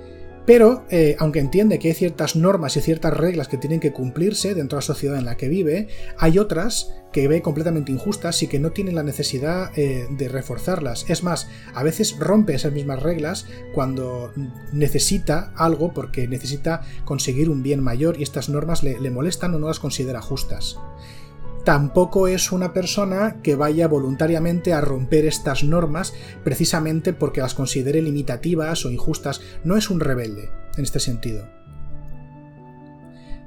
Pero, 0.44 0.84
eh, 0.90 1.16
aunque 1.18 1.38
entiende 1.38 1.78
que 1.78 1.88
hay 1.88 1.94
ciertas 1.94 2.34
normas 2.34 2.76
y 2.76 2.80
ciertas 2.80 3.16
reglas 3.16 3.48
que 3.48 3.58
tienen 3.58 3.80
que 3.80 3.92
cumplirse 3.92 4.54
dentro 4.54 4.76
de 4.76 4.82
la 4.82 4.86
sociedad 4.86 5.18
en 5.18 5.24
la 5.24 5.36
que 5.36 5.48
vive, 5.48 5.88
hay 6.18 6.38
otras 6.38 6.92
que 7.12 7.28
ve 7.28 7.42
completamente 7.42 7.92
injustas 7.92 8.42
y 8.42 8.48
que 8.48 8.58
no 8.58 8.70
tienen 8.70 8.94
la 8.94 9.02
necesidad 9.02 9.70
eh, 9.76 10.06
de 10.10 10.28
reforzarlas. 10.28 11.04
Es 11.08 11.22
más, 11.22 11.48
a 11.74 11.82
veces 11.82 12.16
rompe 12.18 12.54
esas 12.54 12.72
mismas 12.72 13.02
reglas 13.02 13.46
cuando 13.74 14.32
necesita 14.72 15.52
algo 15.56 15.92
porque 15.92 16.26
necesita 16.26 16.82
conseguir 17.04 17.48
un 17.48 17.62
bien 17.62 17.80
mayor 17.80 18.18
y 18.18 18.22
estas 18.22 18.48
normas 18.48 18.82
le 18.82 19.10
molestan 19.10 19.54
o 19.54 19.58
no 19.58 19.68
las 19.68 19.78
considera 19.78 20.20
justas 20.20 20.78
tampoco 21.64 22.28
es 22.28 22.52
una 22.52 22.72
persona 22.72 23.40
que 23.42 23.54
vaya 23.54 23.88
voluntariamente 23.88 24.72
a 24.72 24.80
romper 24.80 25.24
estas 25.26 25.64
normas 25.64 26.12
precisamente 26.44 27.12
porque 27.12 27.40
las 27.40 27.54
considere 27.54 28.02
limitativas 28.02 28.84
o 28.84 28.90
injustas. 28.90 29.40
No 29.64 29.76
es 29.76 29.90
un 29.90 30.00
rebelde 30.00 30.50
en 30.76 30.84
este 30.84 31.00
sentido. 31.00 31.46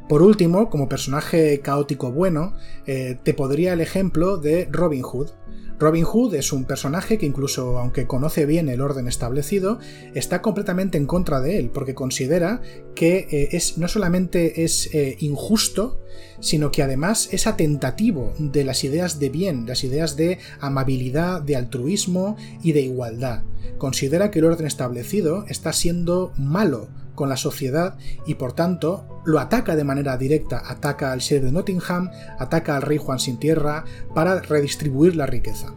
Por 0.08 0.22
último, 0.22 0.70
como 0.70 0.88
personaje 0.88 1.60
caótico 1.62 2.12
bueno, 2.12 2.54
eh, 2.86 3.18
te 3.24 3.34
podría 3.34 3.74
el 3.74 3.82
ejemplo 3.82 4.38
de 4.38 4.68
Robin 4.72 5.02
Hood. 5.02 5.32
Robin 5.78 6.06
Hood 6.06 6.36
es 6.36 6.54
un 6.54 6.64
personaje 6.64 7.18
que 7.18 7.26
incluso 7.26 7.78
aunque 7.80 8.08
conoce 8.08 8.46
bien 8.46 8.70
el 8.70 8.82
orden 8.82 9.08
establecido, 9.08 9.80
está 10.14 10.42
completamente 10.42 10.98
en 10.98 11.06
contra 11.06 11.42
de 11.42 11.60
él, 11.60 11.70
porque 11.70 11.94
considera 11.94 12.62
que 12.96 13.28
eh, 13.30 13.50
es, 13.52 13.78
no 13.78 13.88
solamente 13.88 14.64
es 14.64 14.94
eh, 14.94 15.18
injusto, 15.20 16.00
sino 16.40 16.72
que 16.72 16.82
además 16.82 17.30
es 17.32 17.48
atentativo 17.48 18.34
de 18.40 18.64
las 18.64 18.84
ideas 18.84 19.20
de 19.20 19.30
bien, 19.30 19.66
las 19.66 19.84
ideas 19.84 20.16
de 20.16 20.40
amabilidad, 20.60 21.42
de 21.42 21.58
altruismo 21.58 22.38
y 22.64 22.72
de 22.72 22.82
igualdad. 22.82 23.44
Considera 23.78 24.32
que 24.32 24.40
el 24.40 24.46
orden 24.46 24.68
establecido 24.68 25.46
está 25.50 25.74
siendo 25.74 26.32
malo 26.38 26.88
con 27.16 27.30
la 27.30 27.38
sociedad 27.38 27.98
y 28.26 28.36
por 28.36 28.54
tanto 28.54 29.22
lo 29.26 29.40
ataca 29.40 29.76
de 29.76 29.84
manera 29.84 30.18
directa, 30.18 30.62
ataca 30.66 31.12
al 31.12 31.20
sheriff 31.20 31.46
de 31.46 31.52
Nottingham, 31.52 32.12
ataca 32.38 32.76
al 32.76 32.82
rey 32.82 32.98
Juan 32.98 33.20
sin 33.20 33.38
tierra 33.38 33.86
para 34.14 34.40
redistribuir 34.42 35.16
la 35.16 35.26
riqueza. 35.26 35.74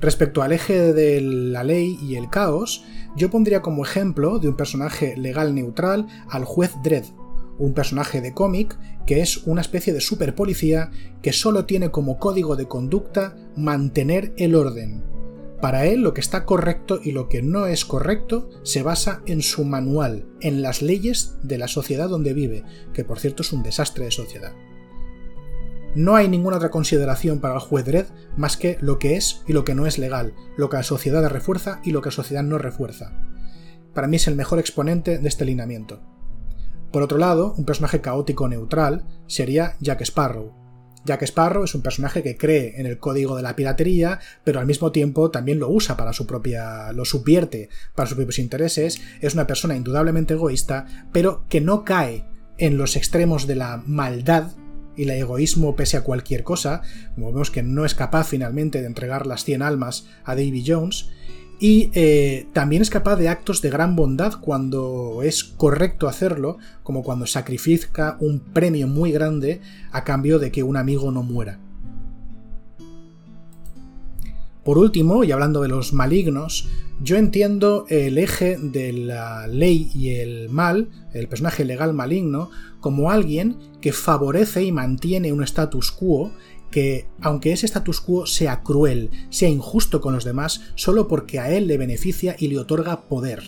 Respecto 0.00 0.42
al 0.42 0.52
eje 0.52 0.92
de 0.92 1.20
la 1.20 1.64
ley 1.64 1.98
y 2.02 2.16
el 2.16 2.28
caos, 2.30 2.84
yo 3.16 3.30
pondría 3.30 3.62
como 3.62 3.84
ejemplo 3.84 4.38
de 4.38 4.48
un 4.48 4.56
personaje 4.56 5.16
legal 5.16 5.54
neutral 5.54 6.06
al 6.28 6.44
juez 6.44 6.72
Dredd, 6.84 7.06
un 7.58 7.72
personaje 7.72 8.20
de 8.20 8.34
cómic 8.34 8.78
que 9.06 9.20
es 9.20 9.46
una 9.46 9.62
especie 9.62 9.92
de 9.92 10.00
superpolicía 10.00 10.90
que 11.22 11.32
solo 11.32 11.64
tiene 11.64 11.90
como 11.90 12.18
código 12.18 12.56
de 12.56 12.66
conducta 12.66 13.36
mantener 13.56 14.34
el 14.36 14.54
orden, 14.54 15.02
para 15.60 15.86
él 15.86 16.02
lo 16.02 16.12
que 16.12 16.20
está 16.20 16.44
correcto 16.44 17.00
y 17.02 17.12
lo 17.12 17.28
que 17.28 17.42
no 17.42 17.66
es 17.66 17.84
correcto 17.84 18.50
se 18.62 18.82
basa 18.82 19.22
en 19.26 19.42
su 19.42 19.64
manual, 19.64 20.26
en 20.40 20.62
las 20.62 20.82
leyes 20.82 21.36
de 21.42 21.58
la 21.58 21.68
sociedad 21.68 22.08
donde 22.08 22.34
vive, 22.34 22.64
que 22.92 23.04
por 23.04 23.18
cierto 23.18 23.42
es 23.42 23.52
un 23.52 23.62
desastre 23.62 24.04
de 24.04 24.10
sociedad. 24.10 24.52
No 25.94 26.14
hay 26.14 26.28
ninguna 26.28 26.58
otra 26.58 26.70
consideración 26.70 27.40
para 27.40 27.54
el 27.54 27.60
juez 27.60 27.86
Dredd 27.86 28.06
más 28.36 28.58
que 28.58 28.76
lo 28.82 28.98
que 28.98 29.16
es 29.16 29.42
y 29.46 29.54
lo 29.54 29.64
que 29.64 29.74
no 29.74 29.86
es 29.86 29.96
legal, 29.96 30.34
lo 30.58 30.68
que 30.68 30.76
la 30.76 30.82
sociedad 30.82 31.26
refuerza 31.30 31.80
y 31.84 31.92
lo 31.92 32.02
que 32.02 32.08
la 32.08 32.16
sociedad 32.16 32.42
no 32.42 32.58
refuerza. 32.58 33.12
Para 33.94 34.06
mí 34.06 34.16
es 34.16 34.28
el 34.28 34.36
mejor 34.36 34.58
exponente 34.58 35.18
de 35.18 35.26
este 35.26 35.46
lineamiento. 35.46 36.02
Por 36.92 37.02
otro 37.02 37.16
lado, 37.16 37.54
un 37.56 37.64
personaje 37.64 38.02
caótico 38.02 38.46
neutral 38.46 39.06
sería 39.26 39.76
Jack 39.80 40.02
Sparrow, 40.02 40.52
Jack 41.06 41.22
Sparrow 41.22 41.64
es 41.64 41.74
un 41.74 41.82
personaje 41.82 42.22
que 42.22 42.36
cree 42.36 42.78
en 42.78 42.86
el 42.86 42.98
código 42.98 43.36
de 43.36 43.42
la 43.42 43.56
piratería, 43.56 44.18
pero 44.44 44.60
al 44.60 44.66
mismo 44.66 44.92
tiempo 44.92 45.30
también 45.30 45.58
lo 45.58 45.70
usa 45.70 45.96
para 45.96 46.12
su 46.12 46.26
propia. 46.26 46.92
lo 46.92 47.04
subvierte 47.04 47.70
para 47.94 48.08
sus 48.08 48.16
propios 48.16 48.38
intereses. 48.38 49.00
Es 49.20 49.34
una 49.34 49.46
persona 49.46 49.76
indudablemente 49.76 50.34
egoísta, 50.34 50.86
pero 51.12 51.44
que 51.48 51.60
no 51.60 51.84
cae 51.84 52.26
en 52.58 52.76
los 52.76 52.96
extremos 52.96 53.46
de 53.46 53.54
la 53.54 53.82
maldad 53.86 54.52
y 54.96 55.04
el 55.04 55.10
egoísmo 55.10 55.76
pese 55.76 55.98
a 55.98 56.02
cualquier 56.02 56.42
cosa, 56.42 56.82
como 57.14 57.32
vemos 57.32 57.50
que 57.50 57.62
no 57.62 57.84
es 57.84 57.94
capaz 57.94 58.28
finalmente 58.28 58.80
de 58.80 58.86
entregar 58.86 59.26
las 59.26 59.44
100 59.44 59.62
almas 59.62 60.06
a 60.24 60.34
Davy 60.34 60.64
Jones, 60.66 61.10
y 61.58 61.90
eh, 61.94 62.46
también 62.52 62.82
es 62.82 62.90
capaz 62.90 63.16
de 63.16 63.28
actos 63.28 63.62
de 63.62 63.70
gran 63.70 63.96
bondad 63.96 64.34
cuando 64.40 65.20
es 65.22 65.42
correcto 65.44 66.08
hacerlo, 66.08 66.58
como 66.82 67.02
cuando 67.02 67.26
sacrifica 67.26 68.16
un 68.20 68.40
premio 68.40 68.86
muy 68.86 69.10
grande 69.10 69.60
a 69.90 70.04
cambio 70.04 70.38
de 70.38 70.50
que 70.50 70.62
un 70.62 70.76
amigo 70.76 71.10
no 71.10 71.22
muera. 71.22 71.58
Por 74.64 74.78
último, 74.78 75.22
y 75.22 75.30
hablando 75.30 75.62
de 75.62 75.68
los 75.68 75.92
malignos, 75.92 76.68
yo 77.00 77.16
entiendo 77.16 77.86
el 77.88 78.18
eje 78.18 78.56
de 78.60 78.92
la 78.92 79.46
ley 79.46 79.90
y 79.94 80.10
el 80.16 80.48
mal, 80.48 80.88
el 81.12 81.28
personaje 81.28 81.64
legal 81.64 81.94
maligno, 81.94 82.50
como 82.80 83.10
alguien 83.10 83.58
que 83.80 83.92
favorece 83.92 84.64
y 84.64 84.72
mantiene 84.72 85.32
un 85.32 85.44
status 85.44 85.92
quo 85.92 86.32
que, 86.70 87.08
aunque 87.20 87.52
ese 87.52 87.66
status 87.66 88.00
quo 88.00 88.26
sea 88.26 88.62
cruel, 88.62 89.10
sea 89.30 89.48
injusto 89.48 90.00
con 90.00 90.14
los 90.14 90.24
demás, 90.24 90.62
solo 90.74 91.08
porque 91.08 91.38
a 91.38 91.50
él 91.50 91.66
le 91.66 91.78
beneficia 91.78 92.36
y 92.38 92.48
le 92.48 92.58
otorga 92.58 93.02
poder. 93.08 93.42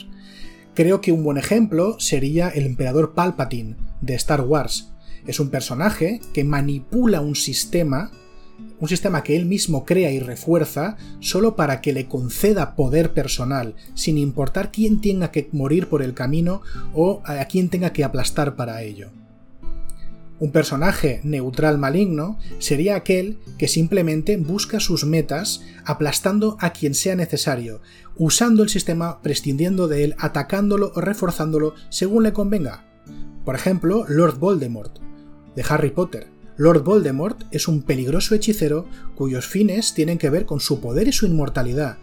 Creo 0.75 1.01
que 1.01 1.13
un 1.13 1.25
buen 1.25 1.39
ejemplo 1.39 1.99
sería 1.99 2.49
el 2.49 2.65
emperador 2.65 3.15
Palpatine 3.15 3.77
de 4.01 4.15
Star 4.15 4.43
Wars. 4.43 4.93
Es 5.27 5.41
un 5.41 5.51
personaje 5.51 6.21
que 6.33 6.45
manipula 6.45 7.21
un 7.21 7.35
sistema, 7.35 8.13
un 8.79 8.89
sistema 8.89 9.25
que 9.25 9.37
él 9.37 9.45
mismo 9.45 9.85
crea 9.85 10.13
y 10.13 10.21
refuerza, 10.21 10.97
solo 11.19 11.57
para 11.57 11.81
que 11.81 11.93
le 11.93 12.07
conceda 12.07 12.77
poder 12.77 13.13
personal, 13.13 13.75
sin 13.95 14.19
importar 14.19 14.71
quién 14.71 15.01
tenga 15.01 15.33
que 15.33 15.49
morir 15.53 15.89
por 15.89 16.01
el 16.01 16.15
camino 16.15 16.63
o 16.95 17.23
a 17.25 17.45
quién 17.47 17.71
tenga 17.71 17.93
que 17.93 18.05
aplastar 18.05 18.55
para 18.55 18.83
ello. 18.83 19.11
Un 20.41 20.53
personaje 20.53 21.21
neutral 21.25 21.79
maligno 21.79 22.39
sería 22.59 22.95
aquel 22.95 23.39
que 23.59 23.67
simplemente 23.67 24.37
busca 24.37 24.79
sus 24.79 25.05
metas 25.05 25.63
aplastando 25.85 26.57
a 26.61 26.73
quien 26.73 26.95
sea 26.95 27.17
necesario, 27.17 27.81
usando 28.17 28.63
el 28.63 28.69
sistema, 28.69 29.21
prescindiendo 29.21 29.89
de 29.89 30.05
él, 30.05 30.15
atacándolo 30.19 30.93
o 30.95 31.01
reforzándolo 31.01 31.75
según 31.89 32.23
le 32.23 32.33
convenga. 32.33 32.85
Por 33.45 33.57
ejemplo, 33.57 34.05
Lord 34.09 34.39
Voldemort, 34.39 34.99
de 35.57 35.65
Harry 35.69 35.91
Potter. 35.91 36.29
Lord 36.57 36.85
Voldemort 36.85 37.43
es 37.51 37.67
un 37.67 37.83
peligroso 37.83 38.35
hechicero 38.35 38.87
cuyos 39.17 39.47
fines 39.47 39.95
tienen 39.95 40.19
que 40.19 40.31
ver 40.31 40.45
con 40.45 40.61
su 40.61 40.81
poder 40.81 41.09
y 41.09 41.13
su 41.13 41.27
inmortalidad, 41.27 41.99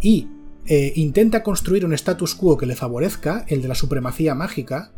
y 0.00 0.28
eh, 0.70 0.92
intenta 0.96 1.42
construir 1.42 1.86
un 1.86 1.94
status 1.94 2.34
quo 2.34 2.58
que 2.58 2.66
le 2.66 2.76
favorezca, 2.76 3.46
el 3.48 3.62
de 3.62 3.68
la 3.68 3.74
supremacía 3.74 4.34
mágica, 4.34 4.92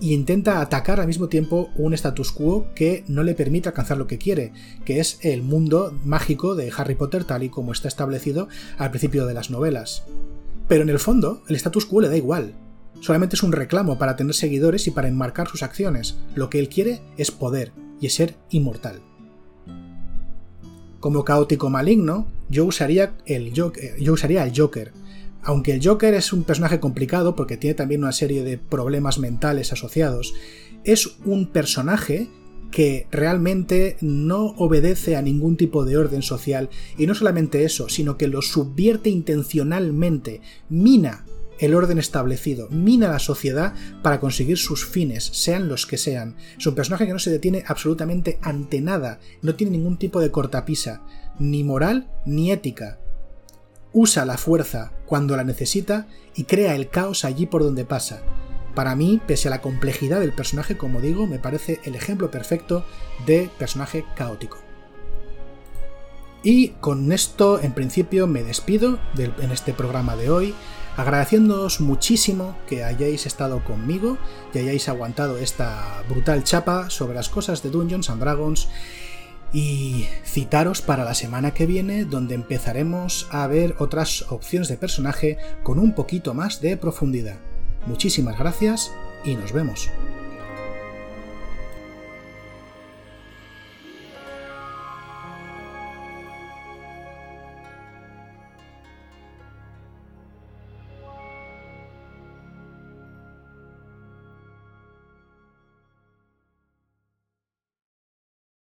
y 0.00 0.14
intenta 0.14 0.60
atacar 0.60 0.98
al 0.98 1.06
mismo 1.06 1.28
tiempo 1.28 1.70
un 1.76 1.94
status 1.94 2.32
quo 2.32 2.66
que 2.74 3.04
no 3.06 3.22
le 3.22 3.34
permite 3.34 3.68
alcanzar 3.68 3.98
lo 3.98 4.08
que 4.08 4.18
quiere, 4.18 4.52
que 4.84 4.98
es 4.98 5.20
el 5.22 5.42
mundo 5.42 5.96
mágico 6.04 6.56
de 6.56 6.72
Harry 6.76 6.96
Potter 6.96 7.22
tal 7.22 7.44
y 7.44 7.50
como 7.50 7.70
está 7.70 7.86
establecido 7.86 8.48
al 8.78 8.90
principio 8.90 9.24
de 9.24 9.34
las 9.34 9.48
novelas. 9.48 10.02
Pero 10.66 10.82
en 10.82 10.88
el 10.88 10.98
fondo, 10.98 11.44
el 11.48 11.54
status 11.54 11.86
quo 11.86 12.00
le 12.00 12.08
da 12.08 12.16
igual. 12.16 12.54
Solamente 13.00 13.36
es 13.36 13.44
un 13.44 13.52
reclamo 13.52 13.98
para 13.98 14.16
tener 14.16 14.34
seguidores 14.34 14.88
y 14.88 14.90
para 14.90 15.06
enmarcar 15.06 15.46
sus 15.46 15.62
acciones. 15.62 16.16
Lo 16.34 16.50
que 16.50 16.58
él 16.58 16.68
quiere 16.68 17.00
es 17.16 17.30
poder 17.30 17.70
y 18.00 18.06
es 18.06 18.14
ser 18.14 18.34
inmortal. 18.50 19.00
Como 20.98 21.24
caótico 21.24 21.70
maligno, 21.70 22.26
yo 22.48 22.64
usaría 22.64 23.14
el 23.24 23.52
Joker, 23.56 23.96
yo 24.00 24.14
usaría 24.14 24.42
el 24.44 24.52
Joker 24.56 24.92
aunque 25.42 25.72
el 25.72 25.86
Joker 25.86 26.14
es 26.14 26.32
un 26.32 26.44
personaje 26.44 26.80
complicado 26.80 27.34
porque 27.34 27.56
tiene 27.56 27.74
también 27.74 28.02
una 28.02 28.12
serie 28.12 28.44
de 28.44 28.58
problemas 28.58 29.18
mentales 29.18 29.72
asociados, 29.72 30.34
es 30.84 31.16
un 31.24 31.46
personaje 31.46 32.28
que 32.70 33.06
realmente 33.10 33.96
no 34.00 34.46
obedece 34.56 35.16
a 35.16 35.22
ningún 35.22 35.56
tipo 35.56 35.84
de 35.84 35.96
orden 35.96 36.22
social 36.22 36.70
y 36.96 37.06
no 37.06 37.14
solamente 37.14 37.64
eso, 37.64 37.88
sino 37.88 38.16
que 38.16 38.28
lo 38.28 38.40
subvierte 38.40 39.10
intencionalmente, 39.10 40.40
mina 40.68 41.26
el 41.58 41.74
orden 41.74 41.98
establecido, 41.98 42.68
mina 42.70 43.08
la 43.08 43.18
sociedad 43.20 43.74
para 44.02 44.18
conseguir 44.18 44.58
sus 44.58 44.84
fines, 44.84 45.24
sean 45.24 45.68
los 45.68 45.86
que 45.86 45.98
sean. 45.98 46.36
Es 46.58 46.66
un 46.66 46.74
personaje 46.74 47.06
que 47.06 47.12
no 47.12 47.20
se 47.20 47.30
detiene 47.30 47.62
absolutamente 47.68 48.38
ante 48.42 48.80
nada, 48.80 49.20
no 49.42 49.54
tiene 49.54 49.72
ningún 49.72 49.98
tipo 49.98 50.20
de 50.20 50.30
cortapisa, 50.30 51.02
ni 51.38 51.62
moral 51.62 52.10
ni 52.24 52.50
ética 52.50 52.98
usa 53.92 54.24
la 54.24 54.38
fuerza 54.38 54.92
cuando 55.12 55.36
la 55.36 55.44
necesita 55.44 56.06
y 56.34 56.44
crea 56.44 56.74
el 56.74 56.88
caos 56.88 57.26
allí 57.26 57.44
por 57.44 57.62
donde 57.62 57.84
pasa. 57.84 58.22
Para 58.74 58.96
mí, 58.96 59.20
pese 59.26 59.48
a 59.48 59.50
la 59.50 59.60
complejidad 59.60 60.20
del 60.20 60.32
personaje, 60.32 60.78
como 60.78 61.02
digo, 61.02 61.26
me 61.26 61.38
parece 61.38 61.80
el 61.84 61.96
ejemplo 61.96 62.30
perfecto 62.30 62.86
de 63.26 63.50
personaje 63.58 64.06
caótico. 64.16 64.56
Y 66.42 66.68
con 66.80 67.12
esto, 67.12 67.60
en 67.60 67.74
principio, 67.74 68.26
me 68.26 68.42
despido 68.42 69.00
en 69.18 69.52
este 69.52 69.74
programa 69.74 70.16
de 70.16 70.30
hoy, 70.30 70.54
agradeciéndoos 70.96 71.82
muchísimo 71.82 72.56
que 72.66 72.82
hayáis 72.82 73.26
estado 73.26 73.62
conmigo 73.64 74.16
y 74.54 74.60
hayáis 74.60 74.88
aguantado 74.88 75.36
esta 75.36 76.02
brutal 76.08 76.42
chapa 76.42 76.88
sobre 76.88 77.16
las 77.16 77.28
cosas 77.28 77.62
de 77.62 77.68
Dungeons 77.68 78.08
and 78.08 78.22
Dragons 78.22 78.66
Y 79.52 80.06
citaros 80.24 80.80
para 80.80 81.04
la 81.04 81.14
semana 81.14 81.52
que 81.52 81.66
viene 81.66 82.04
donde 82.04 82.34
empezaremos 82.34 83.28
a 83.30 83.46
ver 83.46 83.74
otras 83.78 84.24
opciones 84.30 84.68
de 84.68 84.78
personaje 84.78 85.36
con 85.62 85.78
un 85.78 85.94
poquito 85.94 86.32
más 86.32 86.60
de 86.60 86.76
profundidad. 86.76 87.36
Muchísimas 87.86 88.38
gracias 88.38 88.92
y 89.24 89.34
nos 89.34 89.52
vemos. 89.52 89.90